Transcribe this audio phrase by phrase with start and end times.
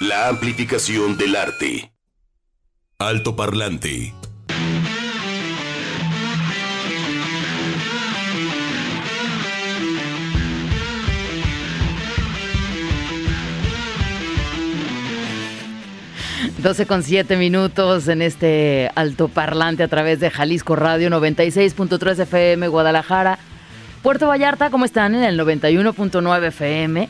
[0.00, 1.92] La amplificación del arte.
[2.98, 4.12] Alto parlante.
[16.58, 23.38] Doce con siete minutos en este altoparlante a través de Jalisco Radio 96.3 FM Guadalajara.
[24.02, 25.14] Puerto Vallarta, ¿cómo están?
[25.14, 27.08] En el 91.9 FM.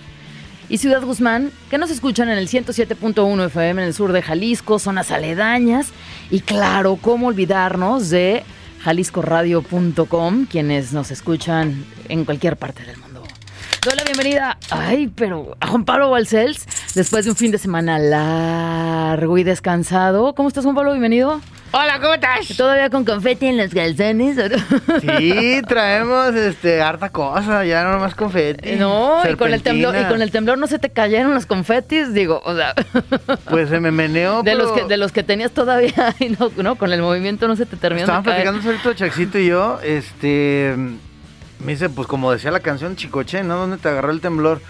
[0.69, 4.79] Y Ciudad Guzmán, que nos escuchan en el 107.1 FM en el sur de Jalisco,
[4.79, 5.89] zonas aledañas.
[6.31, 8.45] Y claro, ¿cómo olvidarnos de
[8.83, 13.23] jaliscoradio.com, quienes nos escuchan en cualquier parte del mundo?
[13.85, 17.99] Doy la bienvenida, ay, pero a Juan Pablo Balcells, después de un fin de semana
[17.99, 20.35] largo y descansado.
[20.35, 20.93] ¿Cómo estás, Juan Pablo?
[20.93, 21.43] Bienvenido.
[21.77, 22.57] Hola, ¿cómo estás?
[22.57, 24.39] ¿Todavía con confeti en los calzones?
[24.39, 25.01] o no?
[25.01, 28.77] Sí, traemos este harta cosa, ya no más confeti.
[28.77, 32.15] No, y con, el temblor, y con el temblor no se te cayeron los confetis,
[32.15, 32.75] digo, o sea,
[33.51, 36.53] Pues se me meneó, de pero los que de los que tenías todavía y no,
[36.59, 38.51] no, con el movimiento no se te terminó Estaban de caer.
[38.53, 40.77] platicando Chaxito y yo, este...
[41.59, 43.57] Me dice, pues como decía la canción Chicoche, ¿no?
[43.57, 44.61] ¿Dónde te agarró el temblor?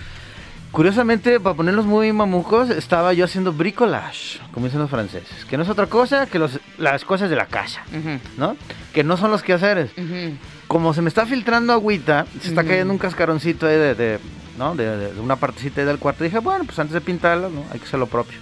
[0.75, 5.63] Curiosamente, para ponerlos muy mamucos, estaba yo haciendo bricolage, como dicen los franceses, que no
[5.63, 8.57] es otra cosa que los- las cosas de la casa, Ujú, ¿no?
[8.93, 9.93] Que no son los quehaceres.
[9.97, 10.37] ujú.
[10.67, 12.71] como se me está filtrando agüita, se está Ujú.
[12.71, 14.19] cayendo un cascaroncito ahí de, de-
[14.59, 14.75] ¿no?
[14.75, 16.25] De, de- una partecita ahí del cuarto.
[16.25, 17.65] dije, bueno, pues antes de pintarlo, ¿no?
[17.73, 18.39] Hay que hacer lo propio.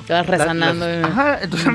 [0.00, 0.86] Estabas resanando.
[0.88, 1.02] Las- eh.
[1.04, 1.68] ajá, entonces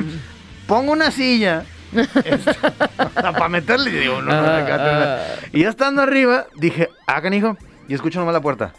[0.65, 1.65] pongo una silla
[3.13, 5.05] para meterle y digo, no, no, Ah, no, no.
[5.05, 5.17] ah.
[5.53, 7.55] Y ya estando arriba, dije, ah, canijo,
[7.87, 8.73] y escucho nomás la puerta,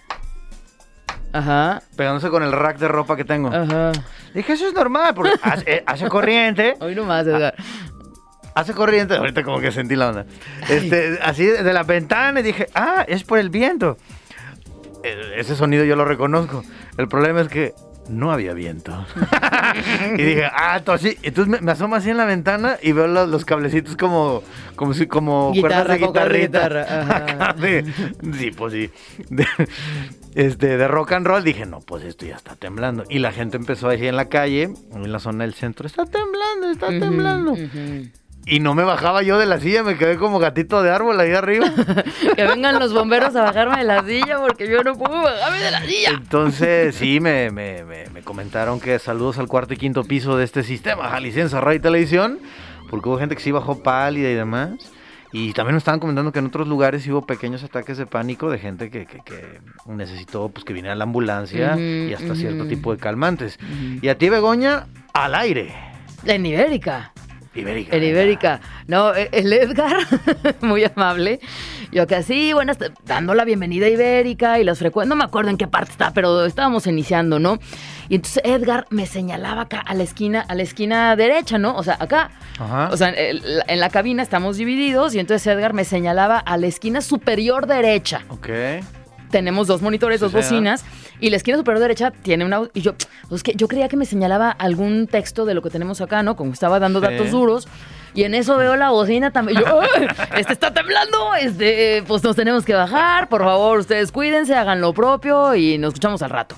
[1.33, 3.49] Ajá, pegándose con el rack de ropa que tengo.
[3.53, 3.93] ajá.
[4.35, 7.55] Dije, eso es normal, porque hace, eh, hace corriente, Hoy nomás, Edgar.
[8.55, 10.27] hace corriente, ahorita como que sentí la onda.
[10.69, 13.97] Este, así de la ventana y dije, ah, es por el viento.
[15.03, 16.63] Eh, Ese sonido yo lo reconozco.
[16.99, 17.75] El problema es que
[18.09, 18.93] no había viento.
[20.17, 21.19] y dije, ah, entonces, sí.
[21.23, 24.43] entonces me, me asomo así en la ventana y veo los, los cablecitos como,
[24.77, 27.55] como si, como Guitarra, cuerdas de guitarra, ajá.
[28.39, 28.91] Sí, pues sí.
[30.35, 33.05] De, este, de rock and roll dije, no, pues esto ya está temblando.
[33.09, 36.71] Y la gente empezó ahí en la calle, en la zona del centro, está temblando,
[36.71, 37.57] está temblando.
[38.47, 41.33] Y no me bajaba yo de la silla, me quedé como gatito de árbol ahí
[41.33, 41.67] arriba.
[42.37, 45.71] Que vengan los bomberos a bajarme de la silla porque yo no puedo bajarme de
[45.71, 46.11] la silla.
[46.11, 50.45] Entonces, sí, me, me- me- me comentaron que saludos al cuarto y quinto piso de
[50.45, 52.39] este sistema, Jalisciense Radio y Televisión,
[52.89, 54.71] porque hubo gente que sí bajó pálida y demás.
[55.33, 58.59] Y también me estaban comentando que en otros lugares hubo pequeños ataques de pánico de
[58.59, 61.75] gente que, que- que necesitó pues que viniera la ambulancia
[62.11, 63.59] y hasta cierto tipo de calmantes.
[64.03, 65.73] Y a ti, Begoña, al aire.
[66.25, 67.13] En Ibérica.
[67.55, 67.97] Ibérica.
[67.97, 68.61] En Ibérica.
[68.87, 69.97] No, el Edgar,
[70.61, 71.41] muy amable.
[71.91, 72.73] Yo que sí, bueno,
[73.05, 75.09] dando la bienvenida a Ibérica y las frecuencias.
[75.09, 77.59] No me acuerdo en qué parte está, pero estábamos iniciando, ¿no?
[78.09, 81.77] Y entonces Edgar me señalaba acá a la esquina, a la esquina derecha, ¿no?
[81.77, 82.31] O sea, acá.
[82.59, 82.89] Ajá.
[82.93, 87.01] O sea, en la cabina estamos divididos y entonces Edgar me señalaba a la esquina
[87.01, 88.23] superior derecha.
[88.29, 88.49] ok.
[89.31, 90.85] Tenemos dos monitores, dos bocinas
[91.21, 92.63] y la esquina superior derecha tiene una...
[92.75, 92.95] Y yo,
[93.29, 96.37] pues que yo creía que me señalaba algún texto de lo que tenemos acá, ¿no?
[96.37, 97.07] Como estaba dando Sí.
[97.07, 97.69] datos duros.
[98.13, 99.61] Y en eso veo la bocina también.
[99.61, 99.81] Yo,
[100.37, 103.29] este está temblando, este, pues nos tenemos que bajar.
[103.29, 106.57] Por favor, ustedes cuídense, hagan lo propio y nos escuchamos al rato.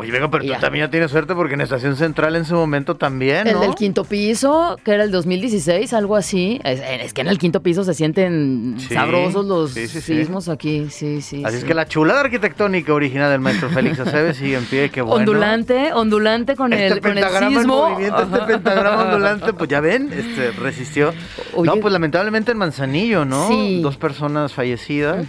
[0.00, 0.58] Oye, venga, pero tú ya.
[0.58, 3.60] también ya tienes suerte porque en Estación Central en su momento también, El ¿no?
[3.60, 6.58] del quinto piso, que era el 2016, algo así.
[6.64, 10.16] Es, es que en el quinto piso se sienten Sí, sabrosos los sí, sí, sí.
[10.16, 10.86] sismos aquí.
[10.88, 11.42] Sí, sí.
[11.44, 11.58] Así sí.
[11.62, 15.16] es que la chulada arquitectónica original del maestro Félix Aceves sigue en pie, qué bueno.
[15.16, 19.80] Ondulante, ondulante con Este el, con el pentagrama en movimiento, este pentagrama ondulante, pues ya
[19.80, 21.12] ven, este, resistió.
[21.54, 21.70] Oye.
[21.70, 23.48] No, pues lamentablemente en Manzanillo, ¿no?
[23.48, 23.80] Sí.
[23.82, 25.26] Dos personas fallecidas.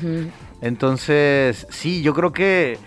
[0.62, 2.78] Entonces, sí, yo creo que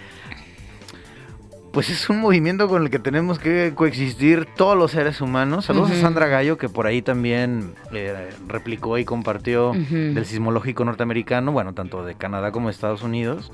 [1.74, 5.64] pues es un movimiento con el que tenemos que coexistir todos los seres humanos.
[5.64, 11.50] Saludos a Sandra Gallo, que por ahí también eh, replicó y compartió del sismológico norteamericano,
[11.50, 13.50] bueno, tanto de Canadá como de Estados Unidos,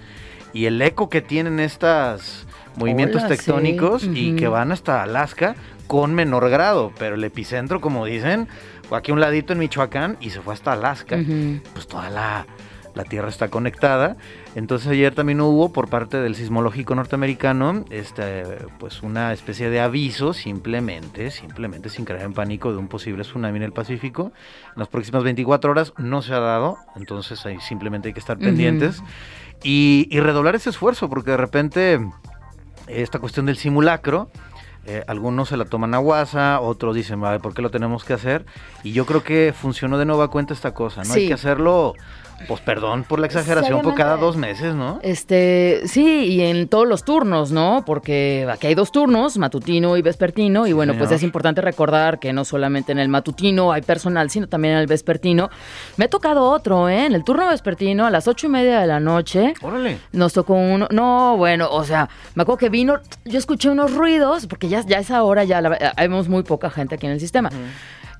[0.52, 3.36] y el eco que tienen estos movimientos Hola, sí.
[3.38, 5.54] tectónicos y que van hasta Alaska
[5.86, 8.48] con menor grado, pero el epicentro, como dicen,
[8.86, 11.18] fue aquí a un ladito en Michoacán y se fue hasta Alaska
[11.72, 12.46] pues toda la,
[12.94, 14.16] la Tierra está conectada.
[14.56, 18.42] Entonces ayer también hubo por parte del sismológico norteamericano este,
[18.78, 23.58] pues una especie de aviso simplemente, simplemente sin caer en pánico de un posible tsunami
[23.58, 24.32] en el Pacífico.
[24.74, 28.38] En las próximas 24 horas no se ha dado, entonces ahí simplemente hay que estar
[28.38, 29.02] pendientes
[29.62, 32.00] y, y redoblar ese esfuerzo porque de repente
[32.88, 34.30] esta cuestión del simulacro
[34.86, 38.14] eh, algunos se la toman a guasa, otros dicen, "Vale, ¿por qué lo tenemos que
[38.14, 38.46] hacer?
[38.82, 41.12] Y yo creo que funcionó de nueva cuenta esta cosa, ¿no?
[41.12, 41.20] Sí.
[41.20, 41.94] Hay que hacerlo,
[42.46, 44.98] pues perdón por la exageración, por cada dos meses, ¿no?
[45.02, 47.84] Este, sí, y en todos los turnos, ¿no?
[47.86, 52.32] Porque aquí hay dos turnos, matutino y vespertino, y bueno, pues es importante recordar que
[52.32, 55.50] no solamente en el matutino hay personal, sino también en el vespertino.
[55.96, 57.06] Me ha tocado otro, ¿eh?
[57.06, 59.98] En el turno vespertino, a las ocho y media de la noche, Órale.
[60.12, 64.46] nos tocó uno, no, bueno, o sea, me acuerdo que vino, yo escuché unos ruidos,
[64.46, 67.20] porque ya, ya a esa hora ya la, vemos muy poca gente aquí en el
[67.20, 67.50] sistema.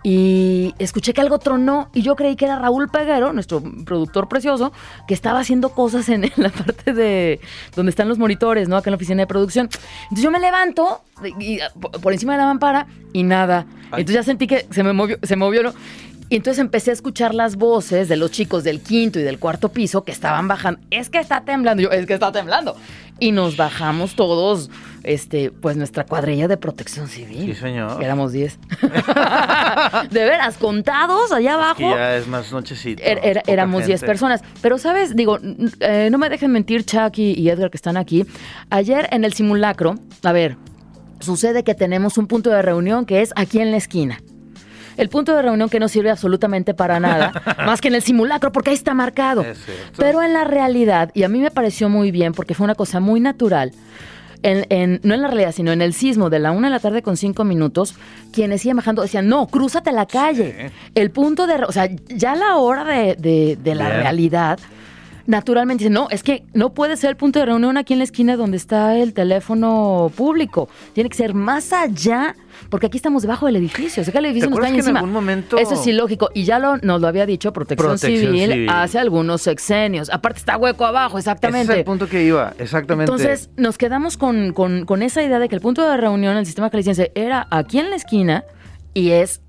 [0.02, 4.72] Y escuché que algo tronó y yo creí que era Raúl Peguero, nuestro productor precioso,
[5.06, 7.40] que estaba haciendo cosas en, en la parte de
[7.76, 8.76] donde están los monitores, ¿no?
[8.76, 9.68] Acá en la oficina de producción.
[10.04, 11.02] Entonces yo me levanto
[11.38, 13.66] y, y, por por encima de la mampara y nada.
[13.92, 14.00] Ay.
[14.00, 15.72] Entonces ya sentí que se me movió, se movió, ¿no?
[16.30, 19.70] Y entonces empecé a escuchar las voces de los chicos del quinto y del cuarto
[19.70, 20.80] piso que estaban bajando.
[20.90, 21.82] Es que está temblando.
[21.82, 22.76] Yo, es que está temblando.
[23.18, 24.70] Y nos bajamos todos,
[25.02, 27.52] este, pues nuestra cuadrilla de protección civil.
[27.52, 28.00] Sí, señor.
[28.02, 28.58] Éramos 10.
[30.10, 31.78] de veras, contados allá abajo.
[31.78, 33.02] Que ya es más nochecito.
[33.02, 34.06] Er- éramos 10 gente.
[34.06, 34.40] personas.
[34.62, 35.16] Pero, ¿sabes?
[35.16, 35.38] Digo,
[35.80, 38.24] eh, no me dejen mentir, Chucky y Edgar, que están aquí.
[38.70, 40.56] Ayer en el simulacro, a ver,
[41.18, 44.20] sucede que tenemos un punto de reunión que es aquí en la esquina.
[45.00, 47.32] El punto de reunión que no sirve absolutamente para nada,
[47.66, 49.40] más que en el simulacro, porque ahí está marcado.
[49.42, 49.58] Es.
[49.96, 53.00] Pero en la realidad, y a mí me pareció muy bien, porque fue una cosa
[53.00, 53.72] muy natural,
[54.42, 56.80] en- en- no en la realidad, sino en el sismo de la una de la
[56.80, 57.94] tarde con cinco minutos,
[58.32, 60.70] quienes iban bajando decían, no, crúzate la calle.
[60.94, 64.00] El punto de, o sea, ya la hora de, de- de la Bien.
[64.02, 64.58] realidad,
[65.26, 68.36] naturalmente no, es que no puede ser el punto de reunión aquí en la esquina
[68.36, 70.68] donde está el teléfono público.
[70.92, 72.34] Tiene que ser más allá,
[72.68, 74.00] porque aquí estamos debajo del edificio.
[74.02, 74.98] O sea, que el edificio ¿Te nos acuerdas cae que en encima.
[75.00, 76.30] algún momento- Eso es ilógico.
[76.34, 78.68] Y ya lo, nos lo había dicho Protección, Protección Civil, Civil.
[78.70, 80.10] hace algunos sexenios.
[80.10, 81.72] Aparte está hueco abajo, Ese exactamente.
[81.72, 83.10] es el punto que iba, exactamente.
[83.10, 86.38] Entonces nos quedamos con, con- con esa idea de que el punto de reunión en
[86.38, 88.44] el sistema caliciense era aquí en la esquina
[88.94, 89.40] y es...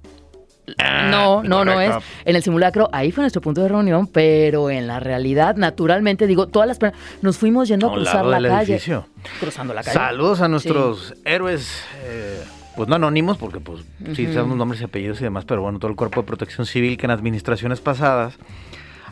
[1.09, 1.91] No, no, no es.
[2.25, 6.47] En el simulacro, ahí fue nuestro punto de reunión, pero en la realidad, naturalmente, digo,
[6.47, 8.73] todas las personas nos fuimos yendo A cruzar la calle.
[8.73, 9.07] edificio.
[9.39, 9.93] Cruzando la calle.
[9.93, 12.41] Saludos a nuestros héroes, eh,
[12.75, 13.83] pues no anónimos, porque pues
[14.15, 16.97] sí sabemos nombres y apellidos y demás, pero bueno, todo el cuerpo de protección civil
[16.97, 18.35] que en administraciones pasadas.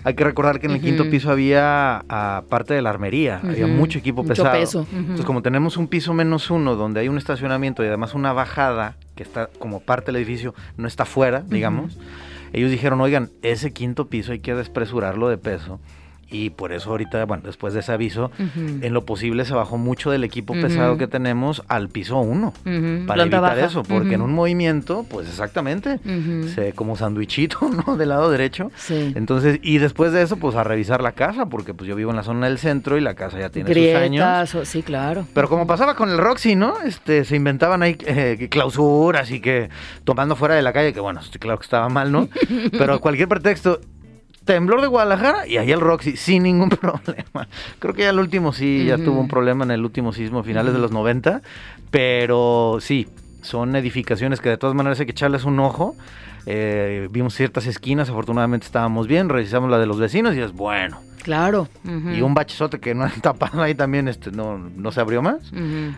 [0.03, 1.11] Hay que recordar que en el quinto Ujú.
[1.11, 3.73] piso había ah, parte de la armería, había Ujú.
[3.75, 4.59] mucho equipo Mucho pesado.
[4.59, 4.97] peso, ujú.
[4.97, 8.95] Entonces, como tenemos un piso menos uno, donde hay un estacionamiento y además una bajada,
[9.15, 11.97] que está como parte del edificio, no está fuera, digamos,
[12.53, 15.79] ellos dijeron, oigan, ese quinto piso hay que despresurarlo de peso.
[16.31, 20.11] Y por eso ahorita, bueno, después de ese aviso, en lo posible se bajó mucho
[20.11, 22.55] del equipo pesado que tenemos al piso 1 Ujú,
[23.07, 23.65] para planta evitar baja.
[23.65, 25.99] eso, porque en un movimiento, pues exactamente,
[26.53, 27.97] se como sandwichito, ¿no?
[27.97, 28.71] Del lado derecho.
[28.75, 29.11] Sí.
[29.15, 32.17] Entonces, y después de eso, pues a revisar la casa, porque pues yo vivo en
[32.17, 34.23] la zona del centro y la casa ya tiene sus años.
[34.23, 35.25] Grietas, o- sí, claro.
[35.33, 36.75] Pero como pasaba con el Roxy, ¿no?
[36.85, 39.69] Este, se inventaban ahí eh, clausuras y que
[40.03, 42.29] tomando fuera de la calle, que bueno, claro que estaba mal, ¿no?
[42.77, 43.79] Pero cualquier pretexto.
[44.49, 47.47] Temblor de Guadalajara y ahí el Roxy, sin ningún problema.
[47.77, 50.73] Creo que ya el último sí, ya tuvo un problema en el último sismo, finales
[50.73, 51.43] de los 90.
[51.91, 53.07] Pero sí,
[53.43, 55.95] son edificaciones que de todas maneras hay que echarles un ojo.
[56.51, 60.99] Eh, vimos ciertas esquinas, afortunadamente estábamos bien, revisamos la de los vecinos y es bueno.
[61.21, 61.67] Claro.
[61.83, 65.51] Y un bachezote que no han tapado ahí también este, no, no se abrió más.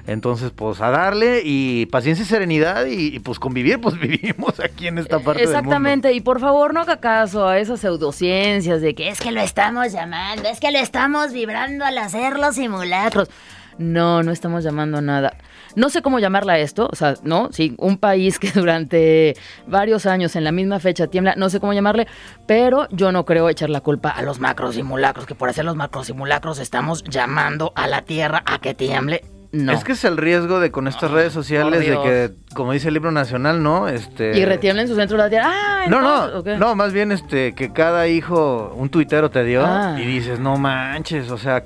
[0.08, 4.88] Entonces, pues a darle y paciencia y serenidad y, y, pues convivir, pues vivimos aquí
[4.88, 9.08] en esta parte Exactamente, y por favor no haga caso a esas pseudociencias de que
[9.08, 13.30] es que lo estamos llamando, es que lo estamos vibrando al hacer los simulacros.
[13.78, 15.38] No, no estamos llamando a nada.
[15.76, 19.36] No sé cómo llamarla esto, o sea, no, sí, un país que durante
[19.68, 22.08] varios años en la misma fecha tiembla, no sé cómo llamarle,
[22.48, 25.76] pero yo no creo echar la culpa a los macro simulacros, que por hacer los
[25.76, 29.24] macro simulacros estamos llamando a la Tierra a que tiemble.
[29.54, 29.74] No.
[29.74, 32.94] Es que es el riesgo de con estas redes sociales de que, como dice el
[32.94, 33.90] libro nacional, ¿no?
[33.90, 35.50] Este, Y retiemblen su centro de la Tierra.
[35.54, 39.98] Ah, No, no, no, más bien este que cada hijo un tuitero te dio Ah.
[40.00, 41.64] y dices, no manches, o sea,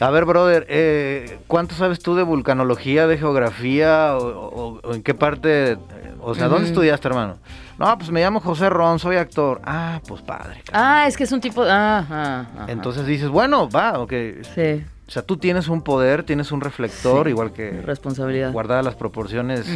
[0.00, 5.02] a ver, brother, eh, ¿cuánto sabes tú de vulcanología, de geografía o, o- o en
[5.02, 5.76] qué parte,
[6.20, 7.36] o sea, ¿dónde estudiaste, hermano?
[7.78, 9.60] No, pues me llamo José Ron, soy actor.
[9.64, 10.62] Ah, pues padre.
[10.66, 10.72] cabrón.
[10.74, 11.62] Ah, es que es un tipo.
[11.64, 12.66] Ah, ajá, ajá.
[12.68, 14.12] Entonces dices, bueno, va, ok.
[14.54, 18.52] Sí, O sea, tú tienes un poder, tienes un reflector, Sí, igual que responsabilidad.
[18.52, 19.66] guardadas las proporciones,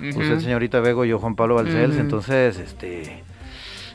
[0.00, 3.22] usted, señorita Bego, yo, Juan Pablo Balcells, entonces, este,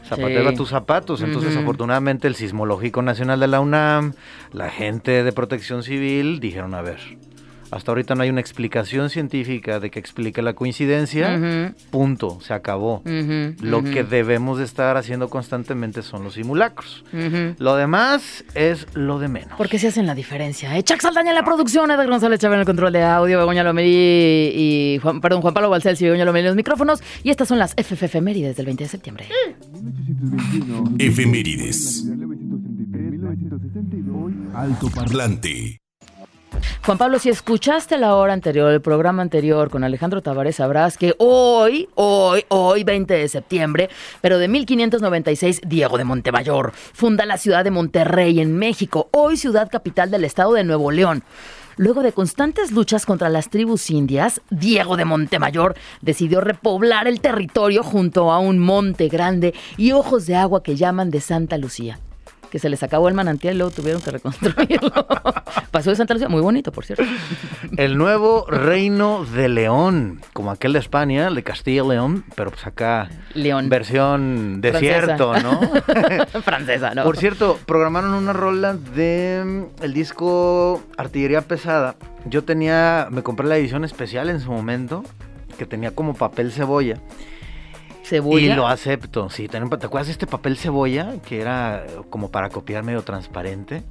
[0.07, 0.55] zapatero Sí.
[0.55, 1.21] a tus zapatos.
[1.21, 4.13] Entonces, afortunadamente, el Sismológico Nacional de la UNAM,
[4.51, 6.99] la gente de Protección Civil, dijeron, a ver,
[7.71, 11.74] Hasta ahorita no hay una explicación científica de que explique la coincidencia.
[11.91, 13.01] Punto, se acabó.
[13.62, 17.03] Lo que debemos de estar haciendo constantemente son los simulacros.
[17.57, 19.57] Lo demás es lo de menos.
[19.57, 20.77] ¿Por qué se hacen la diferencia?
[20.77, 20.83] Eh?
[20.83, 24.51] Chuck Saldaña en la producción, Edgar González Chávez en el control de audio, Begoña Lomelí
[24.53, 27.01] y Juan, perdón, Juan Pablo Balcells y Begoña Lomelí en los micrófonos.
[27.24, 29.25] Y estas son las FFF Mérides del 20 de septiembre.
[31.00, 32.05] Efemérides.
[34.53, 35.79] Alto parlante.
[36.85, 41.15] Juan Pablo, si escuchaste la hora anterior, el programa anterior con Alejandro Tavares, sabrás que
[41.17, 43.89] hoy, hoy, hoy, 20 de septiembre,
[44.21, 49.69] pero de 1596, Diego de Montemayor funda la ciudad de Monterrey en México, hoy ciudad
[49.69, 51.23] capital del estado de Nuevo León.
[51.77, 57.83] Luego de constantes luchas contra las tribus indias, Diego de Montemayor decidió repoblar el territorio
[57.83, 61.99] junto a un monte grande y ojos de agua que llaman de Santa Lucía.
[62.51, 64.91] Que se les acabó el manantial y luego tuvieron que reconstruirlo.
[65.71, 67.03] Pasó de Santa Lucía, muy bonito, por cierto.
[67.75, 72.51] El nuevo reino de León, como aquel de España, el de Castilla y León, pero
[72.51, 73.69] pues acá León.
[73.69, 74.79] versión Francesa.
[74.79, 75.59] desierto, ¿no?
[76.41, 77.03] Francesa, ¿no?
[77.03, 81.95] Por cierto, programaron una rola de mm, el disco Artillería Pesada.
[82.25, 85.03] Yo tenía, me compré la edición especial en su momento,
[85.57, 86.99] que tenía como papel cebolla.
[88.07, 88.53] Cebolla.
[88.53, 89.47] Y lo acepto, sí.
[89.47, 93.83] ¿Te acuerdas de este papel cebolla que era como para copiar medio transparente?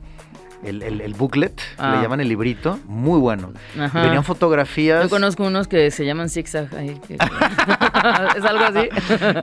[0.66, 1.94] El, el- el booklet, Ah.
[1.96, 3.52] le llaman el librito, muy bueno.
[3.78, 4.02] Ajá.
[4.02, 5.04] Venían fotografías.
[5.04, 6.68] Yo conozco unos que se llaman zigzag.
[6.70, 7.14] que-
[8.37, 8.88] ¿Es algo así?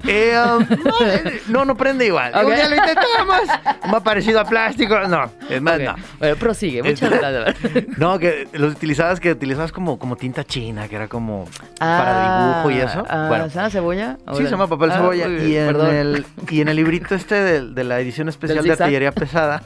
[0.07, 2.31] Eh, um, no, eh, no, no prende igual.
[2.35, 2.43] Ok.
[2.45, 3.39] Un día lo intentamos.
[3.83, 4.99] Ha parecido a plástico.
[5.07, 5.95] No, es más, no.
[6.19, 6.83] Bueno, prosigue.
[6.83, 7.55] Muchas gracias.
[7.97, 11.45] No, que los utilizabas, que utilizabas como, como tinta china, que era como
[11.79, 13.05] Ah, para dibujo y eso.
[13.09, 14.17] ah, bueno, ¿Se llama cebolla?
[14.33, 15.27] sí, se llama papel Ah, cebolla.
[15.27, 18.83] Y en, el, y en el librito este de, de la edición especial ¿Del de
[18.83, 19.61] artillería pesada,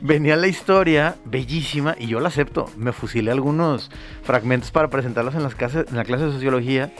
[0.00, 2.70] venía la historia bellísima y yo la acepto.
[2.76, 3.90] Me fusilé algunos
[4.22, 6.92] fragmentos para presentarlos en, las clases, en la clase de sociología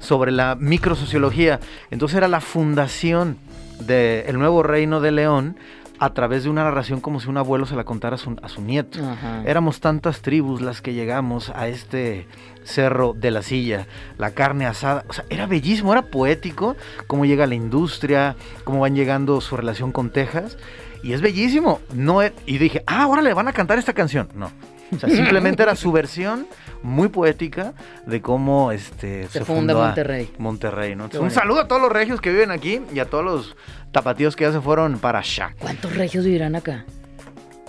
[0.00, 1.60] sobre la microsociología.
[1.90, 3.38] Entonces era la fundación
[3.80, 5.56] del nuevo reino de León
[5.98, 8.48] a través de una narración como si un abuelo se la contara a su, a
[8.48, 8.98] su nieto.
[8.98, 9.44] Ajá.
[9.46, 12.26] Éramos tantas tribus las que llegamos a este
[12.64, 13.86] cerro de la silla,
[14.18, 18.34] la carne asada, o sea, era bellísimo, era poético, cómo llega la industria,
[18.64, 20.58] cómo van llegando su relación con Texas,
[21.02, 21.80] y es bellísimo.
[21.94, 24.28] No e- y dije, ah, ahora le van a cantar esta canción.
[24.34, 24.50] No.
[24.94, 26.46] O sea, simplemente era su versión
[26.82, 27.72] muy poética
[28.06, 30.30] de cómo este, Se funda fundó a Monterrey.
[30.38, 31.08] Monterrey, ¿no?
[31.20, 33.56] Un saludo a todos los regios que viven aquí y a todos los
[33.92, 35.54] tapatíos que ya se fueron para allá.
[35.58, 36.84] ¿Cuántos regios vivirán acá?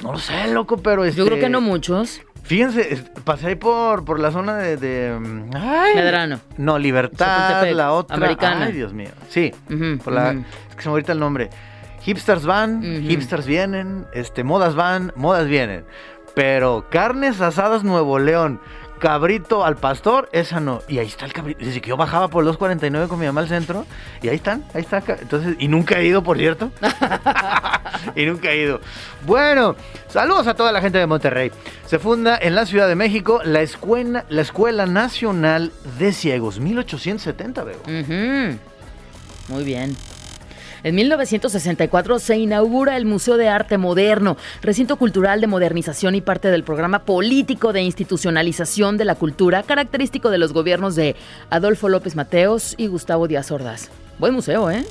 [0.01, 2.21] No lo sé, loco, pero Yo creo este, que no muchos.
[2.43, 4.75] Fíjense, es- pasé ahí por, por la zona de...
[4.75, 5.17] de,
[5.55, 6.41] ay, Medrano.
[6.57, 8.17] No, Libertad, la otra...
[8.17, 8.65] Americana.
[8.65, 9.11] Ay, Dios mío.
[9.29, 11.49] Sí, Ujú, por la, es que se me ahorita el nombre.
[12.03, 15.85] Hipsters van, hipsters vienen, este, modas van, modas vienen.
[16.35, 18.59] Pero carnes asadas Nuevo León,
[18.99, 20.81] cabrito al pastor, esa no.
[20.87, 21.63] Y ahí está el cabrito.
[21.63, 23.85] Desde que yo bajaba por los 2.49 con mi mamá al centro,
[24.21, 25.03] y ahí están, ahí está.
[25.19, 26.71] Entonces, y nunca he ido, por cierto.
[28.15, 28.81] y nunca he ido.
[29.25, 29.75] Bueno,
[30.07, 31.51] saludos a toda la gente de Monterrey.
[31.85, 37.63] Se funda en la Ciudad de México la Escuela, la Escuela Nacional de Ciegos, 1870,
[37.63, 37.79] veo.
[37.81, 38.57] Ujú.
[39.49, 39.95] Muy bien.
[40.83, 46.49] En 1964 se inaugura el Museo de Arte Moderno, recinto cultural de modernización y parte
[46.49, 51.15] del programa político de institucionalización de la cultura, característico de los gobiernos de
[51.49, 53.89] Adolfo López Mateos y Gustavo Díaz Ordaz.
[54.19, 54.85] Buen museo, ¿eh?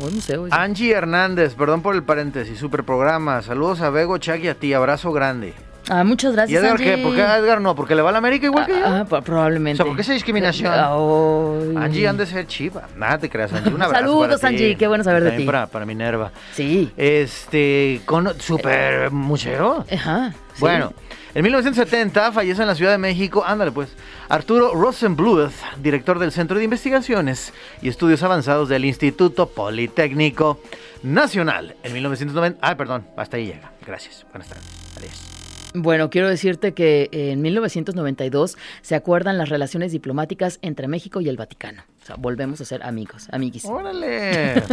[0.00, 0.46] Buen museo.
[0.52, 3.42] Angie Hernández, perdón por el paréntesis, super programa.
[3.42, 5.52] Saludos a Bego, Chuck y a ti, abrazo grande.
[5.88, 6.62] Ah, muchas ¿Y gracias.
[6.62, 6.98] Edgar qué?
[6.98, 7.74] ¿Por qué a Edgar no?
[7.74, 8.86] ¿Porque le va a la América igual que yo?
[8.86, 9.82] Ah, ah, probablemente.
[9.82, 10.72] O sea, ¿por qué esa discriminación?
[10.72, 11.76] Ay.
[11.76, 12.88] Angie han de ser chiva.
[12.96, 13.72] Nada te creas, Angie.
[13.72, 14.64] Un abrazo Saludos, para ti.
[14.64, 15.44] Angie, qué bueno saber de ti.
[15.44, 16.32] Para, para Minerva.
[16.52, 16.90] Sí.
[16.96, 19.84] Este, con super museo.
[19.90, 20.32] Ajá.
[20.54, 20.60] sí.
[20.60, 20.92] Bueno,
[21.34, 23.88] en 1970 fallece en la Ciudad de México, ándale pues,
[24.28, 30.60] Arturo Rosenbluth, director del Centro de Investigaciones y Estudios Avanzados del Instituto Politécnico
[31.02, 31.74] Nacional.
[31.82, 33.72] En 1990, ah, perdón, hasta ahí llega.
[33.84, 34.64] Gracias, buenas tardes.
[34.96, 35.33] Adiós.
[35.76, 41.36] Bueno, quiero decirte que en 1992 se acuerdan las relaciones diplomáticas entre México y el
[41.36, 41.82] Vaticano.
[42.04, 43.64] O sea, volvemos a ser amigos, amiguis.
[43.64, 44.62] ¡Órale!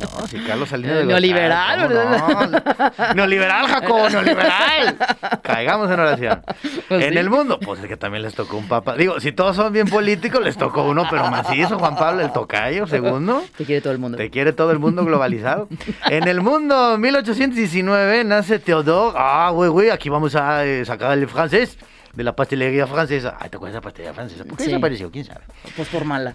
[0.00, 2.46] No, si Carlos Salinas Eh, de neoliberal, Gortari, ¿cómo
[3.06, 3.14] no?
[3.14, 4.96] Neoliberal, Jacobo, neoliberal.
[5.40, 6.42] Caigamos en oración.
[6.88, 7.18] Pues en sí.
[7.18, 8.96] el mundo, pues es que también les tocó un papa.
[8.96, 12.88] Digo, si todos son bien políticos, les tocó uno, pero macizo, Juan Pablo, el tocayo,
[12.88, 13.44] segundo.
[13.56, 14.18] Te quiere todo el mundo.
[14.18, 15.68] Te quiere todo el mundo globalizado.
[16.10, 19.16] En el mundo, 1819, nace Theodore.
[19.16, 21.78] Ah, güey, güey, aquí vamos a eh, sacar el francés
[22.14, 23.36] de la pastelería francesa.
[23.40, 24.44] Ay, ¿te acuerdas de la pastelería francesa?
[24.44, 24.70] ¿Por qué Sí.
[24.70, 25.10] desapareció?
[25.12, 25.42] ¿Quién sabe?
[25.76, 26.34] Pues por mala.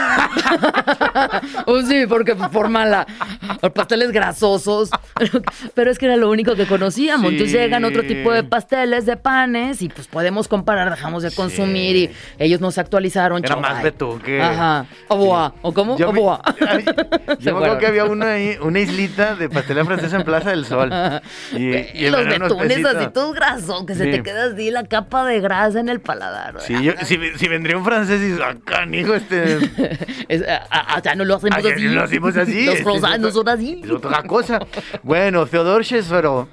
[1.65, 3.05] oh, sí, porque por mala.
[3.73, 4.89] Pasteles grasosos.
[5.75, 7.29] Pero es que era lo único que conocíamos.
[7.29, 7.35] Sí.
[7.35, 11.95] Entonces llegan otro tipo de pasteles, de panes, y pues podemos comparar, dejamos de consumir
[11.95, 12.09] y
[12.39, 13.43] ellos no se actualizaron.
[13.43, 14.41] Era más betún que.
[14.41, 14.85] Aja.
[15.07, 15.53] Oboa.
[15.61, 15.97] ¿O cómo?
[15.97, 16.41] Yo, me- Oboa.
[16.61, 20.65] Se yo me acuerdo que había una, una islita de pastelería francesa en Plaza del
[20.65, 20.91] Sol.
[21.53, 21.57] Y,
[21.93, 25.79] y los betunes así todos grasos, que se te queda así la capa de grasa
[25.79, 26.55] en el paladar.
[26.61, 29.59] Sí, yo- si, si vendría un francés y acá, hijo, este.
[30.27, 31.87] Es- a- a- allá no lo hacemos Allá así.
[31.87, 32.65] lo hacemos así.
[32.65, 33.81] Los rosanos son así.
[33.83, 34.59] Es otra cosa.
[35.03, 36.47] Bueno, Theodore Chesero,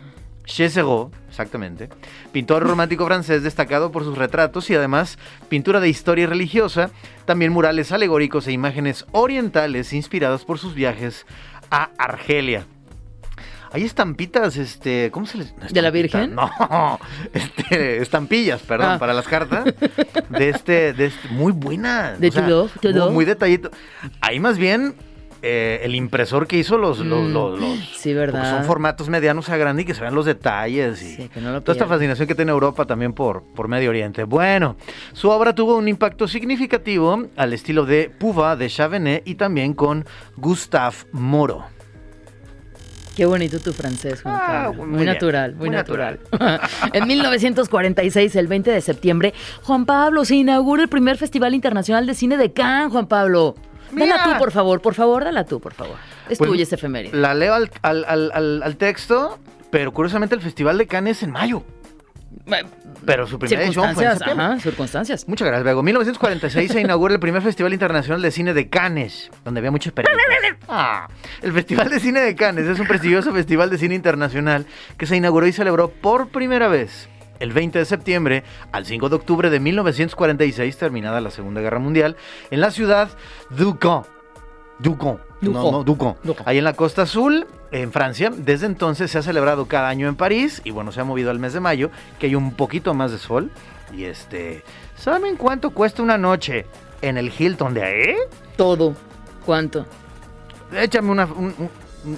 [0.44, 1.88] Chesero, exactamente,
[2.32, 6.90] pintor romántico francés destacado por sus retratos y además pintura de historia religiosa,
[7.26, 11.26] también murales alegóricos e imágenes orientales inspiradas por sus viajes
[11.70, 12.66] a Argelia.
[13.72, 15.56] Hay estampitas, este, ¿cómo se les?
[15.56, 16.34] no, ¿De la Virgen?
[16.34, 16.50] No,
[17.32, 18.98] este, estampillas, perdón, Ah.
[18.98, 19.64] para las cartas.
[20.30, 22.18] De este, de este, muy buenas.
[22.20, 23.04] De o sea, todo, todo.
[23.06, 23.70] Muy, muy detallito.
[24.20, 24.94] Ahí más bien
[25.42, 28.50] eh, el impresor que hizo los, los, Mm, los, los- sí, ¿verdad?
[28.56, 31.52] son formatos medianos a grandes y que se vean los detalles y Sí, que no
[31.52, 34.24] lo toda esta fascinación que tiene Europa también por, por Medio Oriente.
[34.24, 34.74] Bueno,
[35.12, 40.04] su obra tuvo un impacto significativo al estilo de Puva de Chavenet y también con
[40.36, 41.66] Gustave Moro.
[43.18, 44.84] Qué bonito tu francés, Juan Ah, Pablo.
[44.86, 46.20] muy Muy, natural, muy, muy natural.
[46.92, 49.34] en 1946, el 20 de septiembre,
[49.64, 53.56] Juan Pablo se inaugura el primer Festival Internacional de Cine de Cannes, Juan Pablo.
[53.90, 54.22] Dala Mira.
[54.24, 55.96] tú, por favor, por favor, dala tú, por favor.
[56.28, 57.16] Es Pues, tuya ese efeméride.
[57.18, 59.40] La leo al, al- al- al- al texto,
[59.72, 61.64] pero curiosamente el Festival de Cannes es en mayo.
[63.04, 64.44] Pero su primera edición fue en septiembre.
[64.46, 65.28] ajá, circunstancias.
[65.28, 65.82] Muchas gracias, Bego.
[65.82, 70.26] 1946 se inaugura el primer Festival Internacional de Cine de Cannes, donde había muchos periodistas.
[70.68, 71.08] Ah,
[71.42, 75.16] el Festival de Cine de Cannes es un prestigioso festival de cine internacional que se
[75.16, 77.08] inauguró y celebró por primera vez
[77.40, 82.16] el 20 de septiembre al 5 de octubre de 1946, terminada la Segunda Guerra Mundial,
[82.50, 83.10] en la ciudad
[83.50, 84.17] Ducon.
[84.78, 85.18] Ducon.
[85.40, 86.16] No, no, Ducon.
[86.44, 88.30] Ahí en la Costa Azul, en Francia.
[88.34, 91.38] Desde entonces se ha celebrado cada año en París y bueno, se ha movido al
[91.38, 93.50] mes de mayo, que hay un poquito más de sol.
[93.94, 94.62] Y este,
[94.96, 96.66] ¿saben cuánto cuesta una noche
[97.02, 98.14] en el Hilton de ahí?
[98.56, 98.94] Todo.
[99.46, 99.86] ¿Cuánto?
[100.76, 101.70] Échame una, un, un-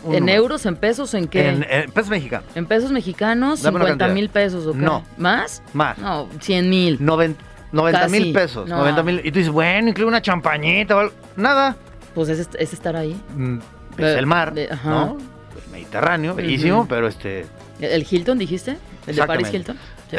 [0.04, 0.38] un ¿En número.
[0.42, 1.48] euros, en pesos, en qué?
[1.48, 2.46] En, en pesos mexicanos.
[2.54, 3.62] ¿En pesos mexicanos?
[3.62, 4.14] Dame una 50 cantidad.
[4.14, 4.74] mil pesos.
[4.76, 5.04] No.
[5.16, 5.62] ¿Más?
[5.72, 5.96] Más.
[5.98, 6.98] No, 100 mil.
[7.00, 8.68] 90 mil pesos.
[8.68, 8.76] No.
[8.78, 9.20] 90 mil.
[9.24, 11.14] Y tú dices, bueno, incluye una champañita o algo.
[11.36, 11.76] Nada.
[12.14, 13.20] Pues es, es estar ahí.
[13.36, 13.58] Mm,
[13.98, 14.90] Es el mar, de- ajá.
[14.90, 15.18] ¿no?
[15.66, 17.46] El Mediterráneo, bellísimo, pero este.
[17.80, 18.76] ¿El Hilton dijiste?
[19.06, 19.76] ¿El de Paris Hilton?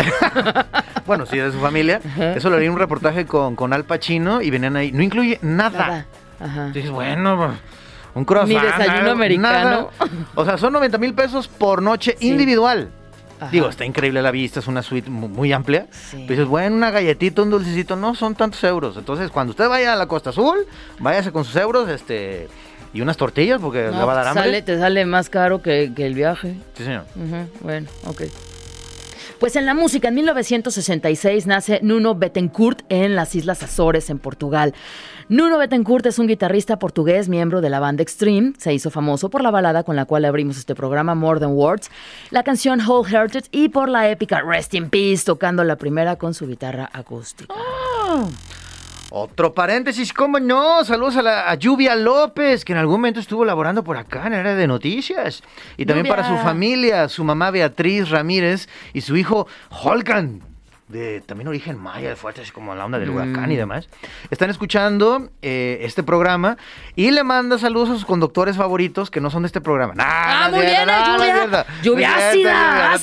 [1.06, 2.00] Bueno, sí, de su familia.
[2.06, 2.34] Ajá.
[2.36, 4.92] Eso lo en un reportaje con, con Al Pacino y venían ahí.
[4.92, 5.80] No incluye nada.
[5.88, 6.06] Nada.
[6.40, 6.70] Ajá.
[6.70, 7.56] Dices, bueno,
[8.14, 8.50] un croissant.
[8.50, 9.50] Ni desayuno nada, americano.
[9.70, 9.88] nada.
[10.36, 12.30] O sea, son 90 mil pesos por noche Sí.
[12.30, 12.90] individual.
[13.42, 13.52] Ajá.
[13.52, 15.88] Digo, está increíble la vista, es una suite mu- muy amplia.
[15.92, 16.18] Sí.
[16.28, 18.96] Pero dices, bueno, una galletita, un dulcecito, no son tantos euros.
[18.98, 20.66] Entonces, cuando usted vaya a la Costa Azul,
[21.00, 22.48] váyase con sus euros este
[22.94, 24.44] y unas tortillas porque No, le va a dar hambre.
[24.44, 26.56] sale- te sale más caro que, que el viaje.
[26.78, 27.06] Sí, señor.
[27.62, 28.22] Bueno, ok.
[29.40, 34.76] Pues en la música, en 1966 nace Nuno Bettencourt en las Islas Azores, en Portugal.
[35.32, 38.52] Nuno Bettencourt es un guitarrista portugués, miembro de la banda Extreme.
[38.58, 41.90] Se hizo famoso por la balada con la cual abrimos este programa, More Than Words,
[42.32, 46.48] la canción Wholehearted y por la épica Rest in Peace, tocando la primera con su
[46.48, 47.54] guitarra acústica.
[49.10, 50.84] Otro paréntesis, ¿cómo no?
[50.84, 54.34] Saludos a, la, a Lluvia López, que en algún momento estuvo laborando por acá en
[54.34, 55.44] área de noticias.
[55.78, 56.24] Y también Lluvia.
[56.24, 60.51] para su familia, su mamá Beatriz Ramírez y su hijo Holkan,
[60.92, 63.88] de también origen maya, de fuerte, así como la onda del huracán y demás.
[64.30, 66.58] Están escuchando eh, este programa
[66.96, 69.94] y le manda saludos a sus conductores favoritos que no son de este programa.
[69.96, 71.66] Nah, ¡Ah, muy bien, es lluvia!
[71.82, 72.16] ¡Lluvia
[72.96, 72.98] ácida,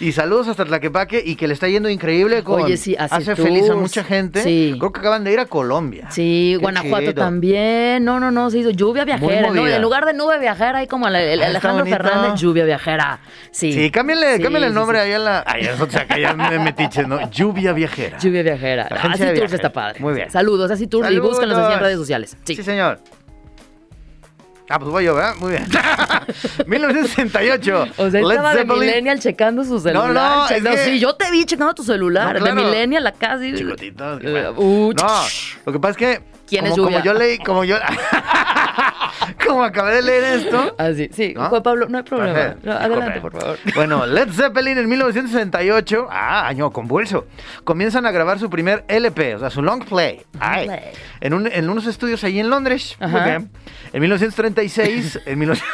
[0.00, 3.36] y saludos hasta Tlaquepaque y que le está yendo increíble con Oye, sí, hace hace
[3.36, 4.42] feliz a mucha gente.
[4.42, 4.74] Sí.
[4.78, 6.08] Creo que acaban de ir a Colombia.
[6.10, 7.14] Sí, Qué Guanajuato chido.
[7.14, 8.04] también.
[8.04, 9.50] No, no, no, se hizo lluvia viajera.
[9.50, 9.66] ¿no?
[9.66, 11.86] En lugar de nube viajera, hay como el, el Ah, Alejandro.
[11.86, 13.20] Fernández, lluvia viajera.
[13.50, 13.72] Sí.
[13.72, 15.44] Sí, cámbiale, Sí, cámbiale el nombre ahí a la.
[15.46, 17.30] Ay, eso, que ya me metiche, ¿no?
[17.30, 18.18] Lluvia viajera.
[18.18, 18.84] Lluvia viajera.
[18.84, 19.54] La No, agencia Así de Tours viajes.
[19.54, 20.00] está padre.
[20.00, 20.30] Muy bien.
[20.30, 21.80] Saludos, Así Tours y búscanos así en Saludos.
[21.82, 22.36] redes sociales.
[22.44, 22.56] Sí.
[22.56, 22.98] Sí, señor.
[24.68, 25.34] Ah, pues voy yo, ¿verdad?
[25.38, 25.66] Muy bien.
[26.66, 27.86] 1968.
[27.98, 28.80] O sea, Led estaba de Zeppelin.
[28.80, 30.10] Millennial checando su celular.
[30.12, 32.34] no, es checando- que- Sí, yo te vi checando tu celular.
[32.38, 32.56] No, claro.
[32.56, 33.38] De Millennial acá.
[33.38, 33.52] Sí.
[33.54, 34.18] Chicotito.
[34.18, 34.52] qué Eh, bueno.
[34.56, 35.22] uh, no,
[35.66, 36.22] lo que pasa es que.
[36.46, 36.98] ¿Quién es como, Lluvia?
[37.00, 37.76] como yo leí, como yo.
[39.46, 40.74] como acabé de leer esto.
[40.78, 41.34] Así, sí.
[41.36, 41.48] ¿No?
[41.48, 42.56] Juan Pablo, no hay problema.
[42.62, 43.58] No, adelante, por favor.
[43.74, 47.26] Bueno, Led Zeppelin en 1968, ah, año convulso,
[47.64, 50.80] comienzan a grabar su primer LP, o sea, su long play, ay, play.
[51.20, 52.96] en, un- en unos estudios ahí en Londres.
[53.00, 53.24] Ajá.
[53.24, 53.50] bien.
[53.92, 55.60] En 1936, en 19...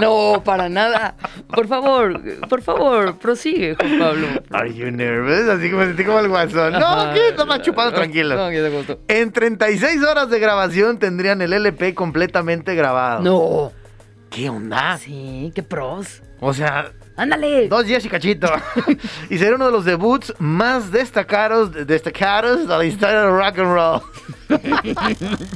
[0.00, 1.16] No, para nada.
[1.54, 4.26] Por favor, por favor, prosigue, Juan Pablo.
[4.52, 5.48] Are you nervous?
[5.48, 6.72] Así que me sentí como el guasón.
[6.72, 7.32] No, ¿qué?
[7.36, 8.36] Toma chupado, tranquilo.
[8.36, 9.00] No, que te gustó.
[9.08, 13.22] En 36 horas de grabación tendrían el LP completamente grabado.
[13.22, 13.72] No.
[14.30, 14.96] ¿Qué onda?
[14.98, 16.22] Sí, qué pros.
[16.40, 17.68] O sea, Ándale.
[17.68, 18.50] dos días y cachito.
[19.30, 23.74] y será uno de los debuts más destacados, destacados de la historia del rock and
[23.74, 24.00] roll.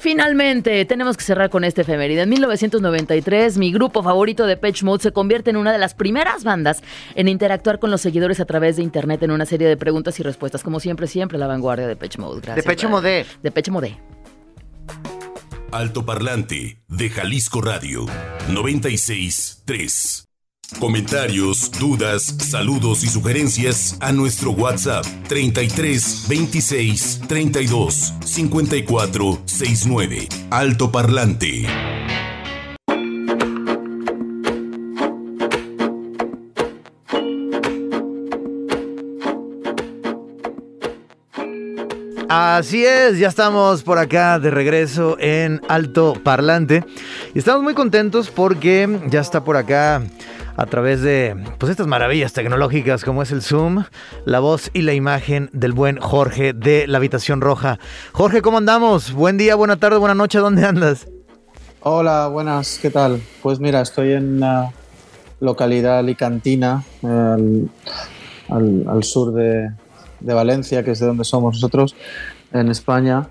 [0.00, 2.22] Finalmente, tenemos que cerrar con este efeméride.
[2.22, 6.42] En 1993, mi grupo favorito de Pitch Mode se convierte en una de las primeras
[6.42, 6.82] bandas
[7.14, 10.22] en interactuar con los seguidores a través de internet en una serie de preguntas y
[10.22, 10.62] respuestas.
[10.62, 12.40] Como siempre, siempre la vanguardia de Pitch Mode.
[12.40, 12.64] Gracias.
[12.64, 12.96] Depeche Brad.
[12.96, 13.26] Mode.
[13.42, 13.98] De Pitch Mode.
[15.70, 18.06] Altoparlante de Jalisco Radio
[18.48, 20.33] 963.
[20.78, 30.28] Comentarios, dudas, saludos y sugerencias a nuestro WhatsApp 33 26 32 54 69.
[30.50, 31.66] Altoparlante.
[42.28, 46.84] Así es, ya estamos por acá de regreso en Alto Parlante
[47.32, 50.02] y estamos muy contentos porque ya está por acá
[50.56, 53.84] a través de pues estas maravillas tecnológicas como es el Zoom,
[54.24, 57.78] la voz y la imagen del buen Jorge de la Habitación Roja.
[58.12, 59.12] Jorge, ¿cómo andamos?
[59.12, 61.08] Buen día, buena tarde, buena noche, ¿dónde andas?
[61.80, 63.20] Hola, buenas, ¿qué tal?
[63.42, 64.72] Pues mira, estoy en la
[65.40, 67.68] localidad alicantina, al,
[68.48, 69.70] al- al sur de,
[70.20, 71.94] de Valencia, que es de donde somos nosotros,
[72.52, 73.28] en España,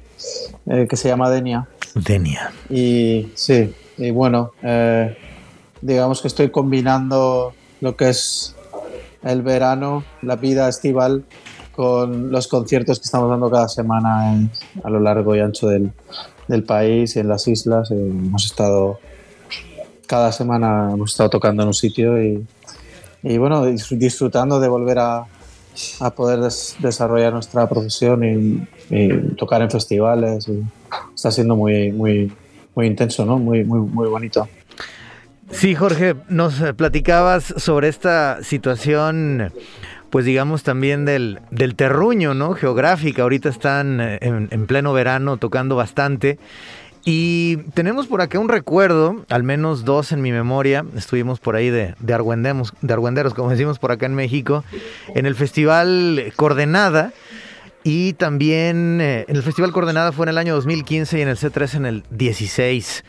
[0.67, 1.67] eh, que se llama Denia.
[1.95, 2.51] Denia.
[2.69, 5.17] Y sí, y bueno, eh,
[5.83, 8.55] digamos que estoy combinando lo que es
[9.23, 11.23] el verano, la vida estival,
[11.75, 14.33] con los conciertos que estamos dando cada semana
[14.83, 15.91] a lo largo y ancho del,
[16.47, 17.91] del país y en las islas.
[17.91, 18.99] Eh, hemos estado,
[20.07, 22.45] cada semana hemos estado tocando en un sitio y,
[23.23, 25.25] y bueno, dis- disfrutando de volver a,
[25.99, 30.47] a poder des- desarrollar nuestra profesión y, y tocar en festivales.
[30.47, 30.61] y
[31.15, 32.31] está siendo muy, muy,
[32.75, 33.37] muy intenso, ¿no?
[33.39, 34.47] Muy, muy, muy bonito.
[35.51, 39.51] Sí, Jorge, nos eh, platicabas sobre esta situación,
[40.09, 42.53] pues digamos también del, del terruño, ¿no?
[42.53, 43.21] Geográfica.
[43.23, 46.39] Ahorita están eh, en, en pleno verano tocando bastante.
[47.05, 50.85] Y tenemos por acá un recuerdo, al menos dos en mi memoria.
[50.95, 54.63] Estuvimos por ahí de, de, argüendemos- de argüenderos, como decimos por acá en México,
[55.13, 57.11] en el Festival Coordenada.
[57.83, 61.35] Y también eh, en el Festival Coordenada fue en el año 2015 y en el
[61.37, 63.03] C3 en el 16.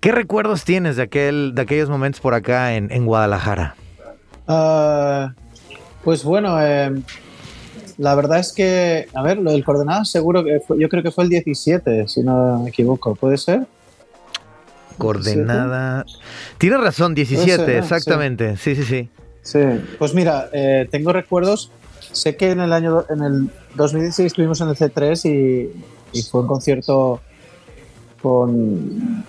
[0.00, 3.74] ¿Qué recuerdos tienes de, aquel, de aquellos momentos por acá en, en Guadalajara?
[4.46, 5.32] Ah,
[6.04, 6.92] pues bueno, eh,
[7.98, 11.10] la verdad es que, a ver, lo del coordenada seguro que fue- yo creo que
[11.10, 13.66] fue el 17, si no me equivoco, ¿puede ser?
[14.98, 16.04] Coordenada.
[16.58, 17.78] Tienes razón, 17, Puede ser, ¿no?
[17.82, 18.56] exactamente.
[18.56, 19.08] Sí, sí, sí.
[19.42, 19.58] Sí,
[19.98, 21.70] pues mira, eh, tengo recuerdos.
[22.12, 26.40] Sé que en el año en el 2016 estuvimos en el C3 y, y fue
[26.42, 27.20] un concierto
[28.22, 29.24] con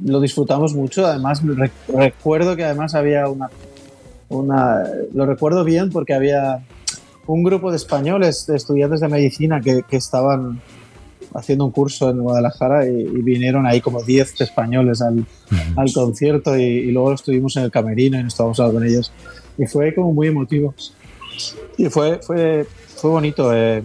[0.00, 1.06] lo disfrutamos mucho.
[1.06, 3.48] Además re- recuerdo que además había una
[4.28, 4.82] una
[5.14, 6.64] lo recuerdo bien porque había
[7.26, 10.60] un grupo de españoles, de estudiantes de medicina que, que estaban
[11.34, 15.26] haciendo un curso en Guadalajara y, y vinieron ahí como 10 españoles al,
[15.76, 19.12] al concierto y, y luego estuvimos en el camerino y nos estábamos hablando con ellos.
[19.58, 20.74] Y fue como muy emotivo.
[21.76, 23.82] Y fue, fue, fue bonito eh,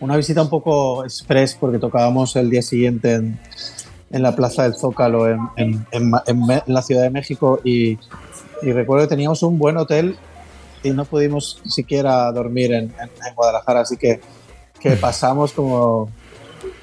[0.00, 3.38] una visita un poco express porque tocábamos el día siguiente en,
[4.12, 7.98] en la plaza del Zócalo en, en- en en la Ciudad de México y,
[8.62, 10.16] y recuerdo que teníamos un buen hotel
[10.82, 12.92] y no pudimos siquiera dormir en
[13.34, 14.20] Guadalajara así que,
[14.80, 16.10] que pasamos como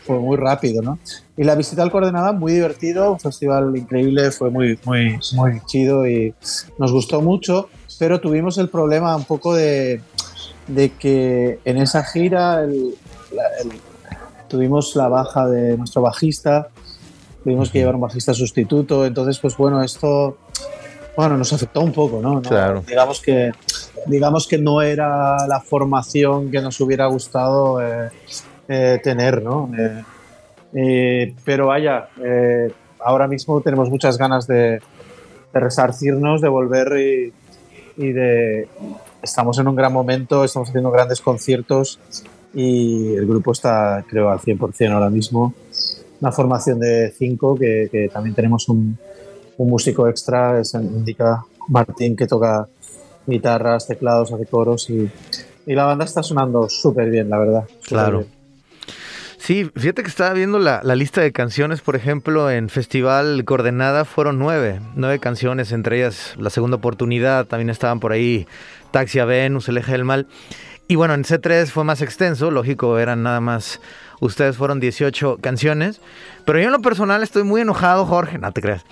[0.06, 0.98] fue muy rápido, ¿no?
[1.38, 6.08] Y la visita al Coordenada, muy divertido, un festival increíble, fue muy, muy, muy chido
[6.08, 6.34] y
[6.80, 10.02] nos gustó mucho, pero tuvimos el problema un poco de,
[10.68, 12.96] de que en esa gira el-
[13.34, 13.80] la- el-
[14.50, 16.70] tuvimos la baja de nuestro bajista,
[17.50, 20.38] tuvimos que llevar un bajista sustituto, entonces pues bueno, esto
[21.18, 22.34] bueno, nos afectó un poco, ¿no?
[22.36, 22.84] No- Claro.
[22.88, 23.52] Digamos que
[24.06, 28.10] digamos que no era la formación que nos hubiera gustado eh,
[28.68, 29.70] eh, tener, ¿no?
[29.76, 30.04] Eh,
[30.74, 34.80] eh, pero vaya, eh, ahora mismo tenemos muchas ganas de,
[35.52, 37.34] de resarcirnos, de volver y,
[37.98, 38.68] y de...
[39.24, 42.00] Estamos en un gran momento, estamos haciendo grandes conciertos
[42.54, 45.54] y el grupo está, creo, al 100% ahora mismo.
[46.22, 48.98] Una formación de cinco, que, que también tenemos un,
[49.58, 52.68] un músico extra, es indica Martín, que toca
[53.26, 55.10] guitarras, teclados, hace coros y,
[55.66, 57.64] y la banda está sonando súper bien, la verdad.
[57.88, 58.20] Claro.
[58.20, 58.40] bien.
[59.50, 64.38] Sí, fíjate que estaba viendo la, lista de canciones, por ejemplo, en Festival Coordenada fueron
[64.38, 68.48] nueve, nueve canciones, entre ellas La Segunda Oportunidad, también estaban por ahí
[68.92, 70.28] Taxi a Venus, El Eje del Mal.
[70.88, 73.82] Y bueno, en C3 fue más extenso, lógico, eran nada más,
[74.20, 76.02] ustedes fueron 18 canciones,
[76.46, 78.86] pero yo en lo personal estoy muy enojado, Jorge, no te creas,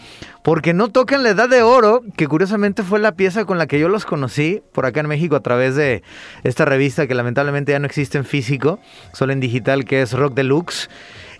[0.43, 3.79] porque no tocan La Edad de Oro, que curiosamente fue la pieza con la que
[3.79, 6.03] yo los conocí por acá en México a través de
[6.43, 8.79] esta revista que lamentablemente ya no existe en físico,
[9.13, 10.89] solo en digital, que es Rock Deluxe.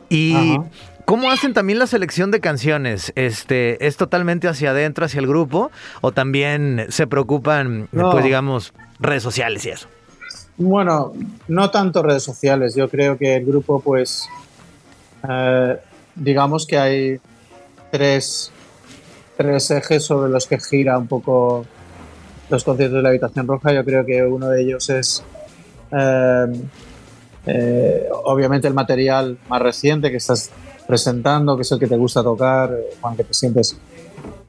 [0.10, 0.58] Y
[1.08, 3.13] ¿Cómo hacen también la selección de canciones?
[3.15, 5.71] Este, ¿Es totalmente hacia adentro, hacia el grupo?
[6.02, 9.88] ¿O también se preocupan, pues digamos, redes sociales y eso?
[10.58, 11.13] Bueno,
[11.48, 12.76] no tanto redes sociales.
[12.76, 14.28] Yo creo que el grupo, pues,
[15.28, 15.78] eh,
[16.15, 17.20] digamos que hay
[17.91, 18.52] tres
[19.38, 21.65] tres ejes sobre los que gira un poco
[22.50, 23.72] los conciertos de la Habitación Roja.
[23.72, 25.24] Yo creo que uno de ellos es
[25.91, 26.46] eh,
[27.46, 30.50] eh, obviamente el material más reciente que estás
[30.88, 33.78] presentando, que es el que te gusta tocar, con que te sientes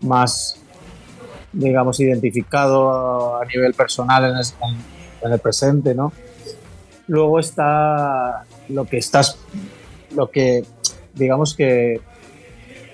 [0.01, 0.57] más,
[1.53, 4.39] digamos, identificado a nivel personal en
[5.23, 6.13] el, el presente, ¿no?
[7.07, 9.39] Luego está lo que estás,
[10.15, 10.65] lo que,
[11.15, 12.01] digamos que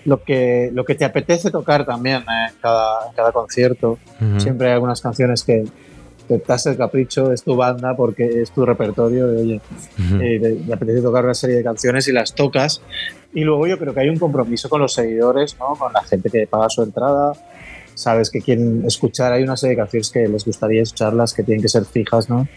[0.04, 2.48] lo que, lo que te apetece tocar también ¿eh?
[2.50, 3.98] en, cada, cada, concierto.
[4.38, 5.64] Siempre hay algunas canciones que,
[6.28, 9.60] te das el capricho, es tu banda porque es tu repertorio, de, oye,
[10.22, 12.80] eh, te, apetece tocar una serie de canciones y las tocas.
[13.34, 15.74] Y luego yo creo que hay un compromiso con los seguidores, ¿no?
[15.74, 17.32] con la gente que paga su entrada.
[17.94, 21.62] Sabes que quieren escuchar, hay una serie de canciones que les gustaría escucharlas, que tienen
[21.62, 22.48] que ser fijas, ¿no?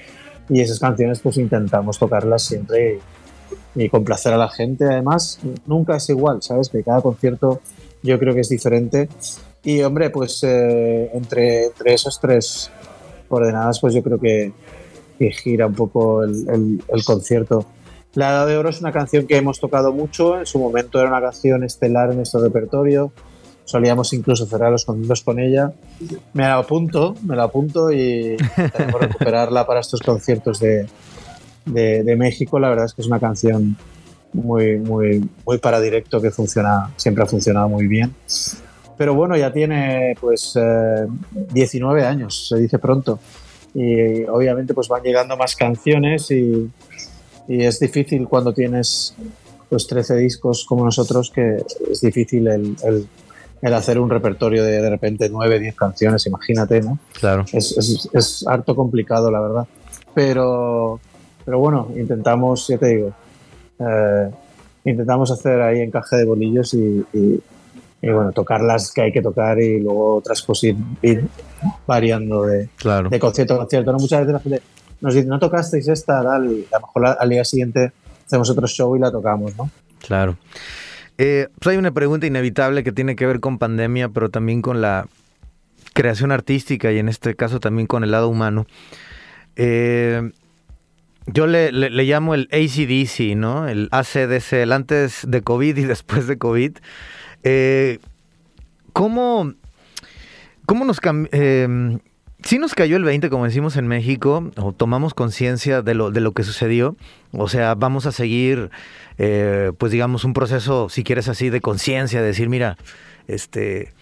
[0.49, 2.99] Y esas canciones pues intentamos tocarlas siempre
[3.75, 4.85] y complacer a la gente.
[4.85, 6.69] Además, nunca es igual, ¿sabes?
[6.69, 7.61] Que cada concierto
[8.03, 9.09] yo creo que es diferente.
[9.63, 12.71] Y hombre, pues eh, entre, entre esos tres
[13.27, 14.53] coordenadas, pues yo creo que,
[15.31, 17.65] gira un poco el, el, concierto.
[18.13, 21.09] La Edad de Oro es una canción que hemos tocado mucho, en su momento era
[21.09, 23.11] una canción estelar en nuestro repertorio,
[23.67, 25.71] solíamos incluso cerrar los conciertos con ella.
[26.33, 30.87] Me la apunto, me la apunto y tenemos recuperarla para estos conciertos de,
[31.65, 33.75] de, México, la verdad es que es una canción
[34.31, 38.15] muy, muy, muy para directo que funciona, siempre ha funcionado muy bien.
[38.97, 40.57] Pero bueno, ya tiene pues
[41.53, 43.19] 19 eh, años, se dice pronto.
[43.73, 46.71] Y obviamente pues van llegando más canciones y,
[47.49, 49.13] y es difícil cuando tienes
[49.69, 51.57] pues 13 discos como nosotros que
[51.91, 53.07] es difícil el,
[53.61, 56.99] el hacer un repertorio de de repente 9, 10 canciones, imagínate, ¿no?
[57.19, 57.45] Claro.
[57.51, 59.67] Es, es, es harto complicado, la verdad.
[60.13, 60.99] Pero,
[61.45, 63.13] pero bueno, intentamos, ya te digo,
[63.79, 64.29] eh,
[64.85, 67.05] intentamos hacer ahí encaje de bolillos y,
[68.01, 70.77] bueno, tocar las que hay que tocar y luego otras pues ir,
[71.85, 72.69] variando de,
[73.09, 73.91] de concierto a concierto.
[73.91, 73.97] ¿no?
[73.97, 74.61] Muchas veces la gente
[75.01, 77.91] nos dice, no tocasteis esta, tal, y a lo mejor al día siguiente
[78.25, 79.69] hacemos otro show y la tocamos, ¿no?
[79.99, 80.37] Claro.
[81.17, 84.81] Eh, pues hay una pregunta inevitable que tiene que ver con pandemia, pero también con
[84.81, 85.07] la
[85.93, 88.67] creación artística y en este caso también con el lado humano.
[89.55, 90.31] Eh,
[91.25, 93.67] yo le, le, llamo el ACDC, ¿no?
[93.67, 96.77] El ACDC, el antes de COVID y después de COVID.
[97.43, 97.99] Eh,
[98.93, 99.53] ¿Cómo,
[100.65, 100.99] cómo nos
[101.31, 101.97] eh,
[102.47, 106.21] sí nos cayó el 20, como decimos en México, o tomamos conciencia de lo, de
[106.21, 106.95] lo que sucedió.
[107.33, 108.69] O sea, vamos a seguir,
[109.17, 112.77] eh, pues digamos, un proceso, si quieres así, de conciencia, de decir, mira,
[113.27, 113.93] este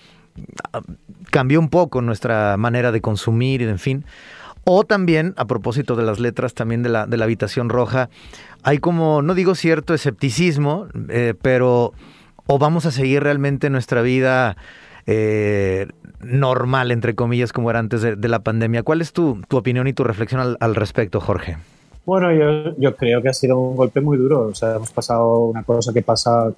[1.31, 4.05] cambió un poco nuestra manera de consumir y en fin.
[4.63, 8.09] O también, a propósito de las letras también de la, de la habitación roja,
[8.61, 11.93] hay como, no digo cierto escepticismo, eh, pero
[12.45, 14.55] o vamos a seguir realmente nuestra vida
[15.07, 15.87] eh,
[16.25, 18.83] normal, entre comillas, como era antes de, la pandemia.
[18.83, 21.57] ¿Cuál es tu, tu opinión y tu reflexión al, respecto, Jorge?
[22.05, 24.47] Bueno, yo, yo, creo que ha sido un golpe muy duro.
[24.47, 26.51] O sea, hemos pasado una cosa que pasa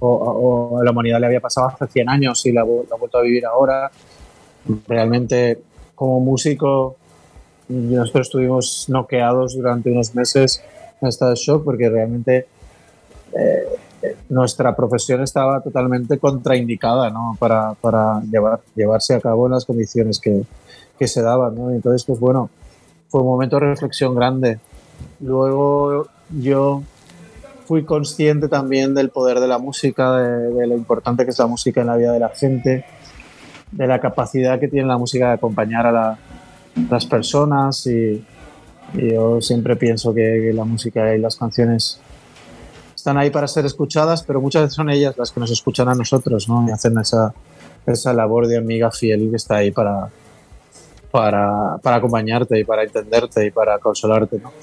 [0.00, 3.22] o, a la humanidad le había pasado hace 100 años y la, ha vuelto a
[3.22, 3.90] vivir ahora.
[4.88, 5.58] Realmente,
[5.94, 6.96] como músico,
[7.68, 10.62] nosotros estuvimos noqueados durante unos meses
[11.00, 12.46] en estado de shock porque realmente
[13.36, 13.64] eh,
[14.28, 17.36] nuestra profesión estaba totalmente contraindicada ¿no?
[17.38, 20.42] para, para llevar, llevarse a cabo en las condiciones que,
[20.98, 21.56] que se daban.
[21.70, 22.50] Entonces, pues bueno,
[23.08, 24.58] fue un momento de reflexión grande.
[25.20, 26.06] Luego
[26.40, 26.82] yo
[27.66, 31.80] fui consciente también del poder de la música, de, lo importante que es la música
[31.80, 32.84] en la vida de la gente,
[33.70, 36.18] de la capacidad que tiene la música de acompañar a la,
[36.90, 38.24] las personas y,
[38.92, 42.00] yo siempre pienso que, la música y las canciones
[43.04, 45.94] están ahí para ser escuchadas, pero muchas veces son ellas las que nos escuchan a
[45.94, 46.66] nosotros, ¿no?
[46.66, 47.34] Y hacen esa,
[47.84, 50.08] esa labor de amiga fiel que está ahí para,
[51.10, 54.54] para, para, acompañarte y para entenderte y para consolarte, ¿no?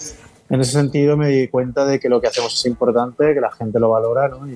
[0.50, 3.52] en ese sentido me di cuenta de que lo que hacemos es importante, que la
[3.52, 4.48] gente lo valora, ¿no?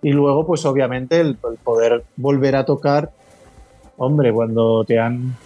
[0.00, 3.10] Y, luego, pues obviamente, el, poder volver a tocar,
[3.96, 5.36] hombre, cuando te han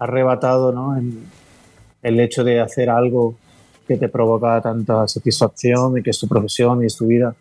[0.00, 1.00] arrebatado, ¿no?
[2.02, 3.36] el hecho de hacer algo
[3.86, 7.34] que te provoca tanta satisfacción y que es tu profesión y es tu vida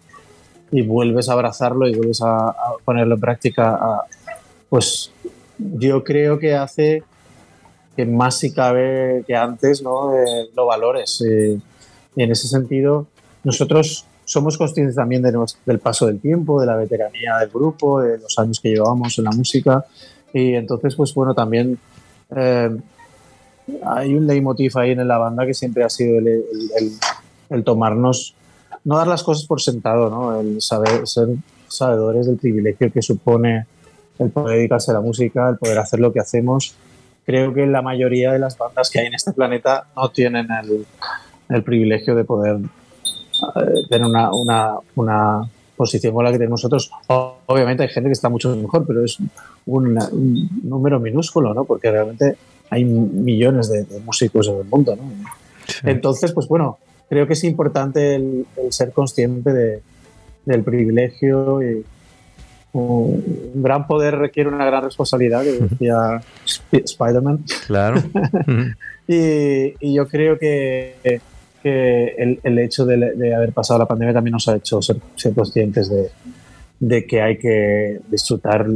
[0.72, 4.04] y vuelves a abrazarlo y vuelves a, ponerlo en práctica,
[4.70, 5.12] pues
[5.58, 7.04] yo creo que hace
[7.96, 10.14] que más si cabe que antes ¿no?
[10.14, 11.24] Eh, lo valores.
[11.26, 11.58] Eh,
[12.16, 13.08] y en ese sentido,
[13.44, 15.32] nosotros somos conscientes también de
[15.66, 19.26] del paso del tiempo, de la veteranía del grupo, de los años que llevábamos en
[19.26, 19.86] la música.
[20.34, 21.78] Y entonces, pues bueno, también
[22.36, 22.76] eh,
[23.86, 26.44] hay un leitmotiv ahí en la banda que siempre ha sido el,
[27.50, 28.36] el, tomarnos,
[28.84, 30.40] no dar las cosas por sentado, ¿no?
[30.40, 31.30] el saber, ser
[31.68, 33.66] sabedores del privilegio que supone
[34.20, 36.76] el poder dedicarse a la música, el poder hacer lo que hacemos.
[37.26, 40.86] Creo que la mayoría de las bandas que hay en este planeta no tienen el,
[41.50, 46.90] el privilegio de poder eh, tener una, una, una, posición con la que tenemos nosotros.
[47.48, 49.18] Obviamente hay gente que está mucho mejor, pero es
[49.66, 50.00] un,
[50.64, 51.66] número minúsculo, ¿no?
[51.66, 52.38] Porque realmente
[52.70, 55.04] hay millones de, músicos en el mundo, ¿no?
[55.84, 56.78] Entonces, pues bueno,
[57.10, 59.82] creo que es importante el, ser consciente de,
[60.46, 61.86] del privilegio y
[62.74, 66.22] un gran poder requiere una gran responsabilidad, que decía
[66.72, 67.46] Spider-Man.
[67.68, 68.04] Claro.
[69.08, 71.22] y, y, yo creo que
[71.66, 74.98] que el, hecho de, haber pasado la pandemia también nos ha hecho ser,
[75.34, 75.92] conscientes
[76.80, 78.68] de, que hay que disfrutar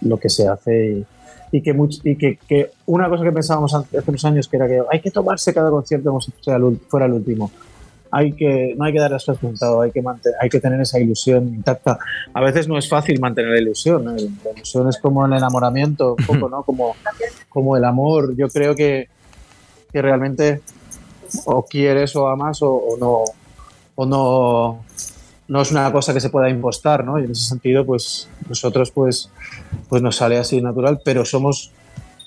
[0.00, 1.06] lo que se hace y,
[1.60, 5.10] que, y que, una cosa que pensábamos hace unos años que era que hay que
[5.10, 6.32] tomarse cada concierto como si
[6.88, 7.50] fuera el último.
[8.10, 10.02] Hay que, no hay que dar las resultado, hay que,
[10.40, 11.98] hay que tener esa ilusión intacta.
[12.32, 14.04] A veces no es fácil mantener la ilusión.
[14.04, 14.20] La
[14.54, 16.62] ilusión es como el enamoramiento, un poco, ¿no?
[16.62, 16.94] Como,
[17.48, 18.36] como el amor.
[18.36, 19.08] Yo creo que,
[19.90, 20.60] que realmente
[21.46, 23.24] o quieres o amas o, no
[23.94, 24.84] o no
[25.52, 27.20] no es una cosa que se pueda impostar, ¿no?
[27.20, 29.28] Y en ese sentido, pues nosotros pues,
[29.86, 31.70] pues nos sale así natural, pero somos,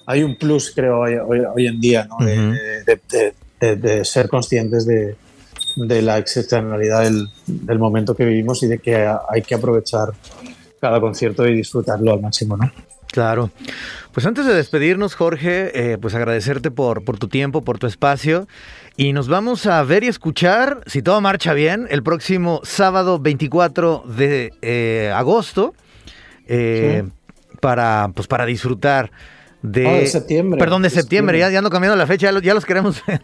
[0.05, 2.23] hay un plus creo hoy, en día, ¿no?
[2.23, 5.15] de, ser conscientes de,
[6.03, 10.09] la excepcionalidad del, del, momento que vivimos y de que hay que aprovechar
[10.79, 12.71] cada concierto y disfrutarlo al máximo, ¿no?
[13.11, 13.49] Claro.
[14.11, 18.47] Pues antes de despedirnos, Jorge, eh, pues agradecerte por, por tu tiempo, por tu espacio.
[18.97, 24.03] Y nos vamos a ver y escuchar, si todo marcha bien, el próximo sábado 24
[24.07, 25.73] de eh, agosto.
[26.47, 27.03] Eh,
[27.59, 29.11] para, pues para disfrutar
[29.65, 30.59] de, oh, de septiembre.
[30.59, 33.21] Perdón, de septiembre, Ya, ya, ando cambiando la fecha, ya, los queremos ver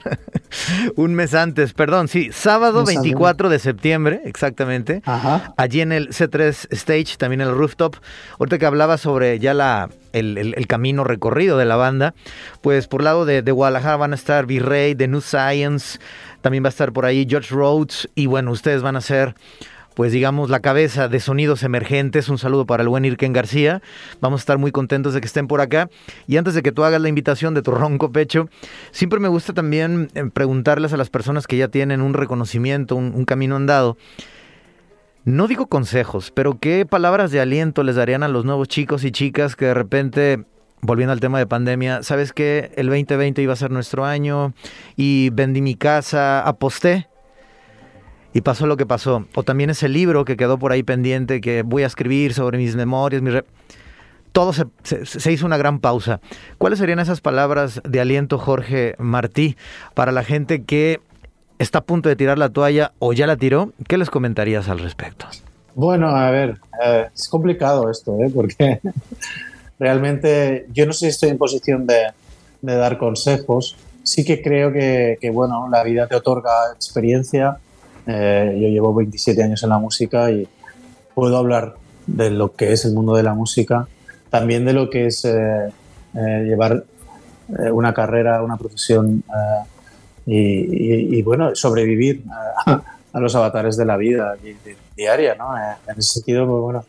[0.96, 5.02] un mes antes, perdón, sí, sábado 24 de septiembre, exactamente,
[5.58, 7.96] allí en el C3 Stage, también en el rooftop,
[8.40, 12.14] ahorita que hablaba sobre ya la, el, camino recorrido de la banda,
[12.62, 16.00] pues por lado de, de Guadalajara van a estar V-Ray, The New Science,
[16.42, 19.36] también va a estar por ahí George Rhodes, y bueno, ustedes van a ser
[20.02, 22.28] pues digamos, la cabeza de sonidos emergentes.
[22.28, 23.84] Un saludo para el buen Irken García.
[24.20, 25.92] Vamos a estar muy contentos de que estén por acá.
[26.26, 28.50] Y antes de que tú hagas la invitación de tu ronco pecho,
[28.90, 33.26] siempre me gusta también eh, preguntarles a las personas que ya tienen un reconocimiento, un,
[33.26, 33.96] camino andado.
[35.24, 39.12] No digo consejos, pero qué palabras de aliento les darían a los nuevos chicos y
[39.12, 40.46] chicas que de repente
[40.82, 44.56] volviendo al tema de pandemia, ¿sabes que el 2020 iba a ser nuestro año
[44.98, 47.08] y vendí mi casa, aposté
[48.34, 49.26] y pasó lo que pasó.
[49.36, 52.76] O también ese libro que quedó por ahí pendiente que voy a escribir sobre mis
[52.76, 53.34] memorias, mis...
[54.32, 56.22] Todo se, se, hizo una gran pausa.
[56.58, 59.58] ¿Cuáles serían esas palabras de aliento, Jorge Martí,
[59.94, 61.02] para la gente que
[61.60, 63.74] está a punto de tirar la toalla o ya la tiró?
[63.90, 65.26] ¿Qué les comentarías al respecto?
[65.76, 68.32] Bueno, a ver, eh, es complicado esto, ¿eh?
[68.34, 68.80] porque
[69.80, 72.14] realmente yo no sé si estoy en posición de,
[72.62, 73.76] de dar consejos.
[74.04, 77.58] Sí que creo que, que, bueno, la vida te otorga experiencia
[78.08, 80.48] eh, yo llevo 27 años en la música y
[81.14, 81.76] puedo hablar
[82.08, 83.88] de lo que es el mundo de la música,
[84.30, 85.70] también de lo que es eh,
[86.16, 86.84] eh, llevar
[87.74, 89.26] una carrera, una profesión
[90.26, 92.24] y, bueno, sobrevivir
[92.66, 94.38] a, los avatares de la vida
[94.96, 95.58] diaria, ¿no?
[95.58, 96.86] En ese sentido, pues bueno,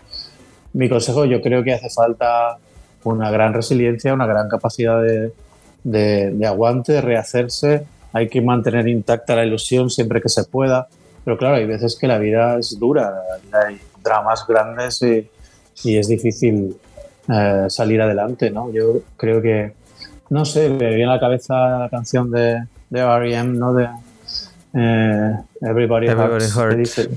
[0.75, 2.59] mi consejo yo creo que hace falta
[3.03, 5.33] una gran resiliencia, una gran capacidad de,
[5.83, 10.89] de aguante, de rehacerse, hay que mantener intacta la ilusión siempre que se pueda,
[11.25, 13.13] pero claro, hay veces que la vida es dura,
[13.53, 15.29] hay dramas grandes y,
[15.85, 16.77] es difícil
[17.29, 18.73] eh, salir adelante, ¿no?
[18.73, 19.73] Yo creo que,
[20.31, 23.73] no sé, me viene a la cabeza la canción de, de R.E.M., ¿no?
[23.73, 23.89] De
[24.75, 27.09] eh, Everybody, Hurts.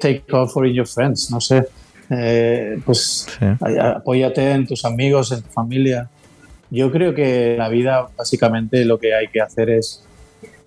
[0.00, 1.66] Take off for your friends, no sé.
[2.10, 3.26] Eh, pues
[3.60, 6.08] apóyate en tus amigos, en tu familia.
[6.70, 10.02] Yo creo que en la vida básicamente lo que hay que hacer es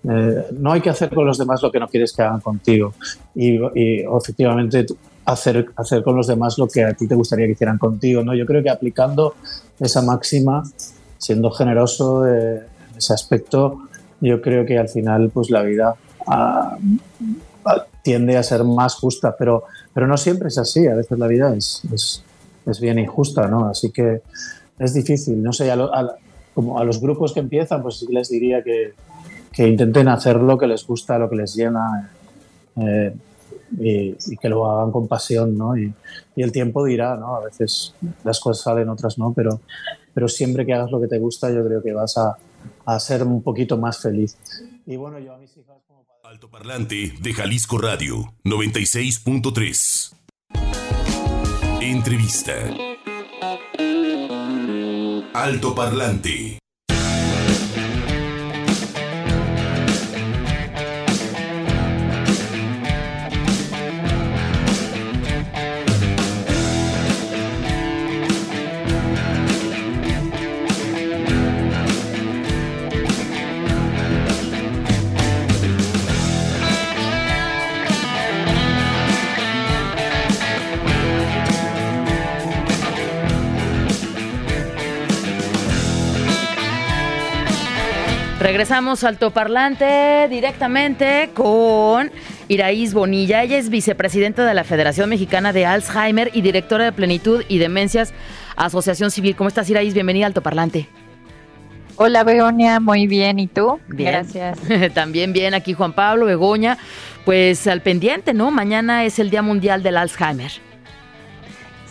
[0.04, 2.94] eh, no hay que hacer con los demás lo que no quieres que hagan contigo.
[3.36, 3.60] Y,
[4.02, 4.86] efectivamente
[5.26, 8.24] hacer, hacer con los demás lo que a ti te gustaría que hicieran contigo.
[8.24, 8.34] ¿no?
[8.34, 9.36] Yo creo que aplicando
[9.80, 10.64] esa máxima,
[11.18, 12.64] siendo generoso en
[12.98, 13.82] ese aspecto,
[14.20, 15.96] yo creo que al final pues la vida
[16.28, 16.78] ah,
[17.66, 19.64] ah, tiende a ser más justa, pero,
[19.94, 20.88] pero no siempre es así.
[20.88, 22.24] A veces la vida es, es,
[22.66, 23.68] es bien injusta, ¿no?
[23.68, 24.22] Así que
[24.80, 25.42] es difícil.
[25.42, 25.78] No sé, a,
[26.54, 28.94] como a los grupos que empiezan, pues les diría que,
[29.52, 32.12] que intenten hacer lo que les gusta, lo que les llena
[32.78, 33.14] eh,
[33.80, 35.78] y, que lo hagan con pasión, ¿no?
[35.78, 35.94] Y,
[36.36, 37.36] el tiempo dirá, ¿no?
[37.36, 37.94] A veces
[38.24, 39.62] las cosas salen, otras no, pero,
[40.14, 42.36] pero siempre que hagas lo que te gusta, yo creo que vas a,
[42.86, 44.38] a ser un poquito más feliz.
[44.88, 50.16] Y bueno, yo a mis hijas como Alto Parlante de Jalisco Radio 96.3.
[51.82, 52.54] Entrevista.
[55.34, 55.76] Alto
[88.42, 92.10] Regresamos al Toparlante directamente con
[92.48, 93.44] Iraís Bonilla.
[93.44, 98.16] Ella es vicepresidenta de la Federación Mexicana de Alzheimer y directora de Plenitud y Demencias
[98.56, 99.36] Asociación Civil.
[99.36, 99.94] ¿Cómo estás, Iraís?
[99.94, 100.90] Bienvenida al Toparlante.
[101.98, 102.80] Hola, Begoña.
[102.80, 103.38] Muy bien.
[103.38, 103.80] ¿Y tú?
[103.88, 104.12] Bien.
[104.12, 104.58] Gracias.
[104.96, 105.54] También bien.
[105.54, 106.80] Aquí Juan Pablo, Begoña.
[107.26, 108.50] Pues al pendiente, ¿no?
[108.50, 110.52] Mañana es el Día Mundial del Alzheimer.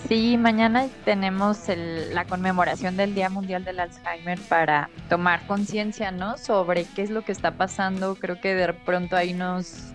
[0.09, 6.37] Sí, mañana tenemos la conmemoración del Día Mundial del Alzheimer para tomar conciencia, ¿no?
[6.37, 8.17] Sobre qué es lo que está pasando.
[8.17, 9.93] Creo que de pronto ahí nos,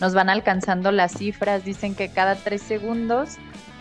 [0.00, 1.64] nos van alcanzando las cifras.
[1.64, 3.38] Dicen que cada tres segundos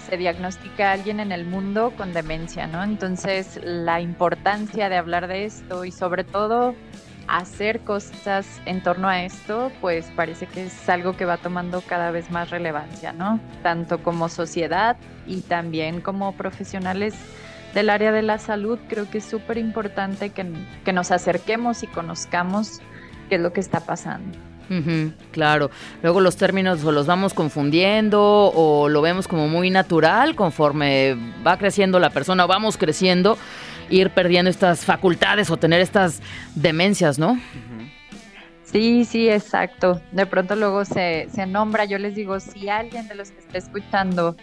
[0.09, 2.83] se diagnostica a alguien en el mundo con demencia, ¿no?
[2.83, 6.75] Entonces, la importancia de hablar de esto y sobre todo
[7.27, 12.11] hacer cosas en torno a esto, pues parece que es algo que va tomando cada
[12.11, 13.39] vez más relevancia, ¿no?
[13.63, 17.15] Tanto como sociedad y también como profesionales
[17.73, 20.45] del área de la salud, creo que es súper importante que,
[20.85, 22.79] que, nos acerquemos y conozcamos
[23.27, 24.37] qué es lo que está pasando.
[25.31, 25.69] claro,
[26.01, 28.21] luego los términos o los vamos confundiendo
[28.55, 31.15] o lo vemos como muy natural conforme
[31.45, 33.37] va creciendo la persona o vamos creciendo
[33.89, 36.21] ir perdiendo estas facultades o tener estas
[36.55, 37.39] demencias, ¿no?
[38.63, 40.01] Sí, sí, exacto.
[40.11, 43.57] De pronto luego se, se nombra, yo les digo, si alguien de los que está
[43.57, 44.35] escuchando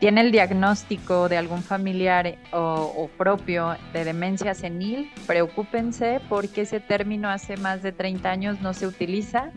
[0.00, 7.28] tiene el diagnóstico de algún familiar o, propio de demencia senil, preocúpense porque ese término
[7.28, 9.50] hace más de 30 años no se utiliza.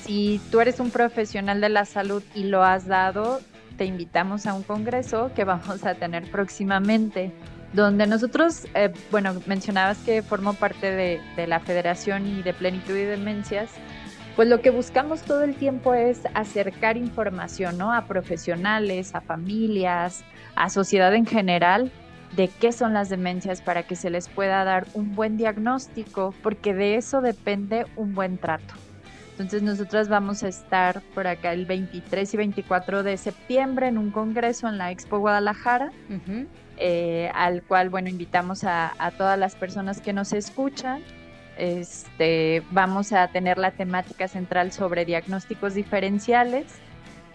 [0.00, 3.40] Si tú eres un profesional de la salud y lo has dado,
[3.76, 7.30] te invitamos a un congreso que vamos a tener próximamente
[7.72, 13.04] donde nosotros, eh, bueno, mencionabas que formo parte de, la Federación y de Plenitud y
[13.04, 13.70] Demencias,
[14.36, 17.92] pues lo que buscamos todo el tiempo es acercar información, ¿no?
[17.92, 21.90] A profesionales, a familias, a sociedad en general,
[22.36, 26.74] de qué son las demencias para que se les pueda dar un buen diagnóstico, porque
[26.74, 28.74] de eso depende un buen trato.
[29.32, 34.10] Entonces nosotras vamos a estar por acá el 23 y 24 de septiembre en un
[34.10, 35.92] congreso en la Expo Guadalajara.
[36.80, 41.02] Eh, al cual, bueno, invitamos a, todas las personas que nos escuchan.
[41.56, 46.66] Este, vamos a tener la temática central sobre diagnósticos diferenciales,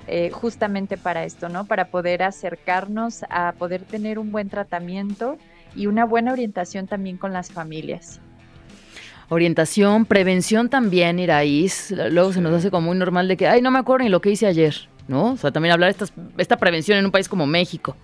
[0.07, 1.65] eh, justamente para esto, ¿no?
[1.65, 5.37] Para poder acercarnos a poder tener un buen tratamiento
[5.75, 8.21] y una buena orientación también con las familias.
[9.27, 11.91] Orientación, prevención también, Iraís.
[11.91, 14.21] Luego se nos hace como muy normal de que, ay, no me acuerdo ni lo
[14.21, 15.31] que hice ayer, ¿no?
[15.31, 16.05] O sea, también hablar de
[16.37, 17.97] esta prevención en un país como México.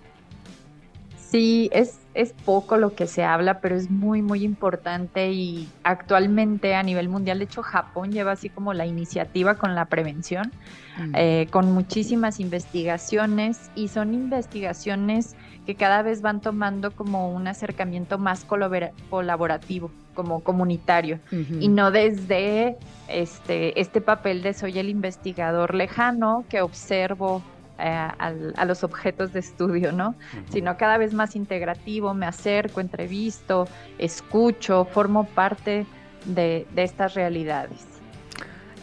[1.30, 6.74] Sí, es, es poco lo que se habla, pero es muy, muy importante y actualmente
[6.74, 10.50] a nivel mundial, de hecho Japón lleva así como la iniciativa con la prevención,
[10.98, 11.12] mm.
[11.14, 18.18] eh, con muchísimas investigaciones y son investigaciones que cada vez van tomando como un acercamiento
[18.18, 21.20] más colaborativo, como comunitario,
[21.60, 22.76] y no desde
[23.08, 27.40] este, este papel de soy el investigador lejano que observo
[27.80, 30.14] eh, a los objetos de estudio, ¿no?
[30.50, 33.66] Sino cada vez más integrativo, me acerco, entrevisto,
[33.98, 35.86] escucho, formo parte
[36.24, 37.86] de, estas realidades.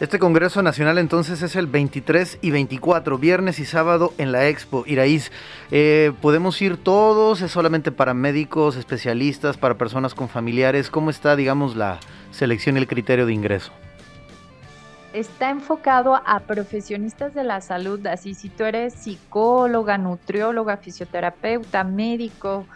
[0.00, 4.84] Este Congreso Nacional entonces es el 23 y 24, viernes y sábado en la Expo.
[4.86, 5.32] Iraíz,
[5.72, 7.42] eh, ¿podemos ir todos?
[7.42, 10.88] ¿Es solamente para médicos, especialistas, para personas con familiares?
[10.88, 11.98] ¿Cómo está, digamos, la
[12.30, 13.72] selección y el criterio de ingreso?
[15.12, 22.66] Está enfocado a profesionistas de la salud, así si tú eres psicóloga, nutrióloga, fisioterapeuta, médico,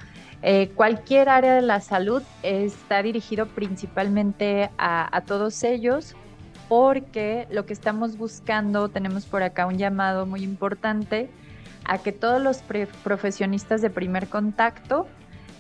[0.42, 6.16] eh, cualquier área de la salud está dirigido principalmente a, todos ellos
[6.68, 11.28] porque lo que estamos buscando, tenemos por acá un llamado muy importante
[11.84, 12.62] a que todos los
[13.04, 15.06] profesionistas de primer contacto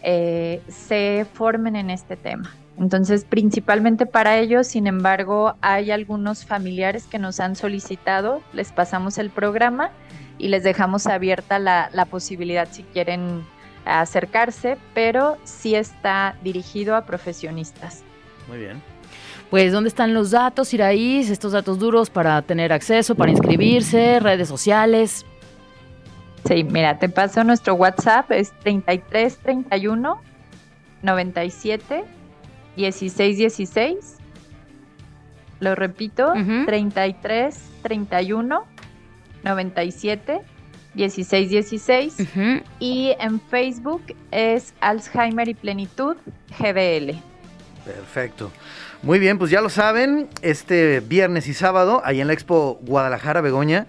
[0.02, 2.50] eh, se formen en este tema.
[2.78, 9.18] Entonces, principalmente para ellos, sin embargo, hay algunos familiares que nos han solicitado, les pasamos
[9.18, 9.90] el programa
[10.38, 13.44] y les dejamos abierta la, la posibilidad si quieren
[13.84, 18.02] acercarse, pero sí está dirigido a profesionistas.
[18.48, 18.82] Muy bien.
[19.50, 21.28] Pues, ¿dónde están los datos, Iraís?
[21.28, 25.26] Estos datos duros para tener acceso, para inscribirse, redes sociales.
[26.48, 30.20] Sí, mira, te paso nuestro WhatsApp, es 3331
[31.02, 32.04] 97
[32.76, 34.18] 1616.
[35.60, 36.32] Lo repito,
[36.66, 38.64] 33 31
[39.44, 40.40] 97
[40.94, 42.16] 1616.
[42.78, 46.16] Y en Facebook es Alzheimer y Plenitud
[46.58, 47.16] GBL.
[47.84, 48.50] Perfecto.
[49.02, 53.40] Muy bien, pues ya lo saben, este viernes y sábado, ahí en la Expo Guadalajara,
[53.40, 53.88] Begoña,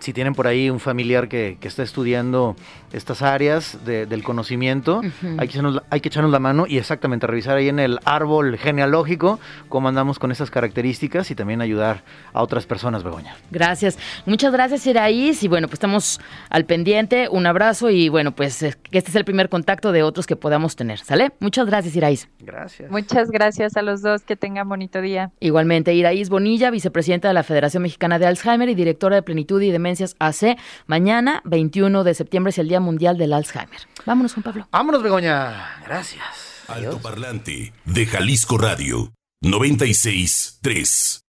[0.00, 2.56] si tienen por ahí un familiar que, que está estudiando
[2.92, 5.00] estas áreas del conocimiento,
[5.38, 8.56] hay, que echarnos, hay que echarnos la mano y exactamente revisar ahí en el árbol
[8.58, 9.38] genealógico
[9.68, 13.36] cómo andamos con esas características y también ayudar a otras personas, Begoña.
[13.50, 13.98] Gracias.
[14.26, 15.42] Muchas gracias, Iraís.
[15.42, 17.28] Y bueno, pues estamos al pendiente.
[17.30, 20.98] Un abrazo y bueno, pues este es el primer contacto de otros que podamos tener.
[20.98, 21.32] ¿Sale?
[21.40, 22.28] Muchas gracias, Iraís.
[22.40, 22.90] Gracias.
[22.90, 24.22] Muchas gracias a los dos.
[24.22, 25.30] Que tengan bonito día.
[25.40, 29.70] Igualmente, Iraís Bonilla, vicepresidenta de la Federación Mexicana de Alzheimer y directora de Plenitud y
[29.90, 30.56] Demencias AC.
[30.86, 33.80] Mañana, 21 de septiembre, es el Día Mundial del Alzheimer.
[34.06, 34.68] Vámonos, Juan Pablo.
[34.70, 35.82] Vámonos, Begoña.
[35.84, 36.22] Gracias.
[36.68, 39.12] Alto Parlante de Jalisco Radio
[39.42, 41.24] 96 3.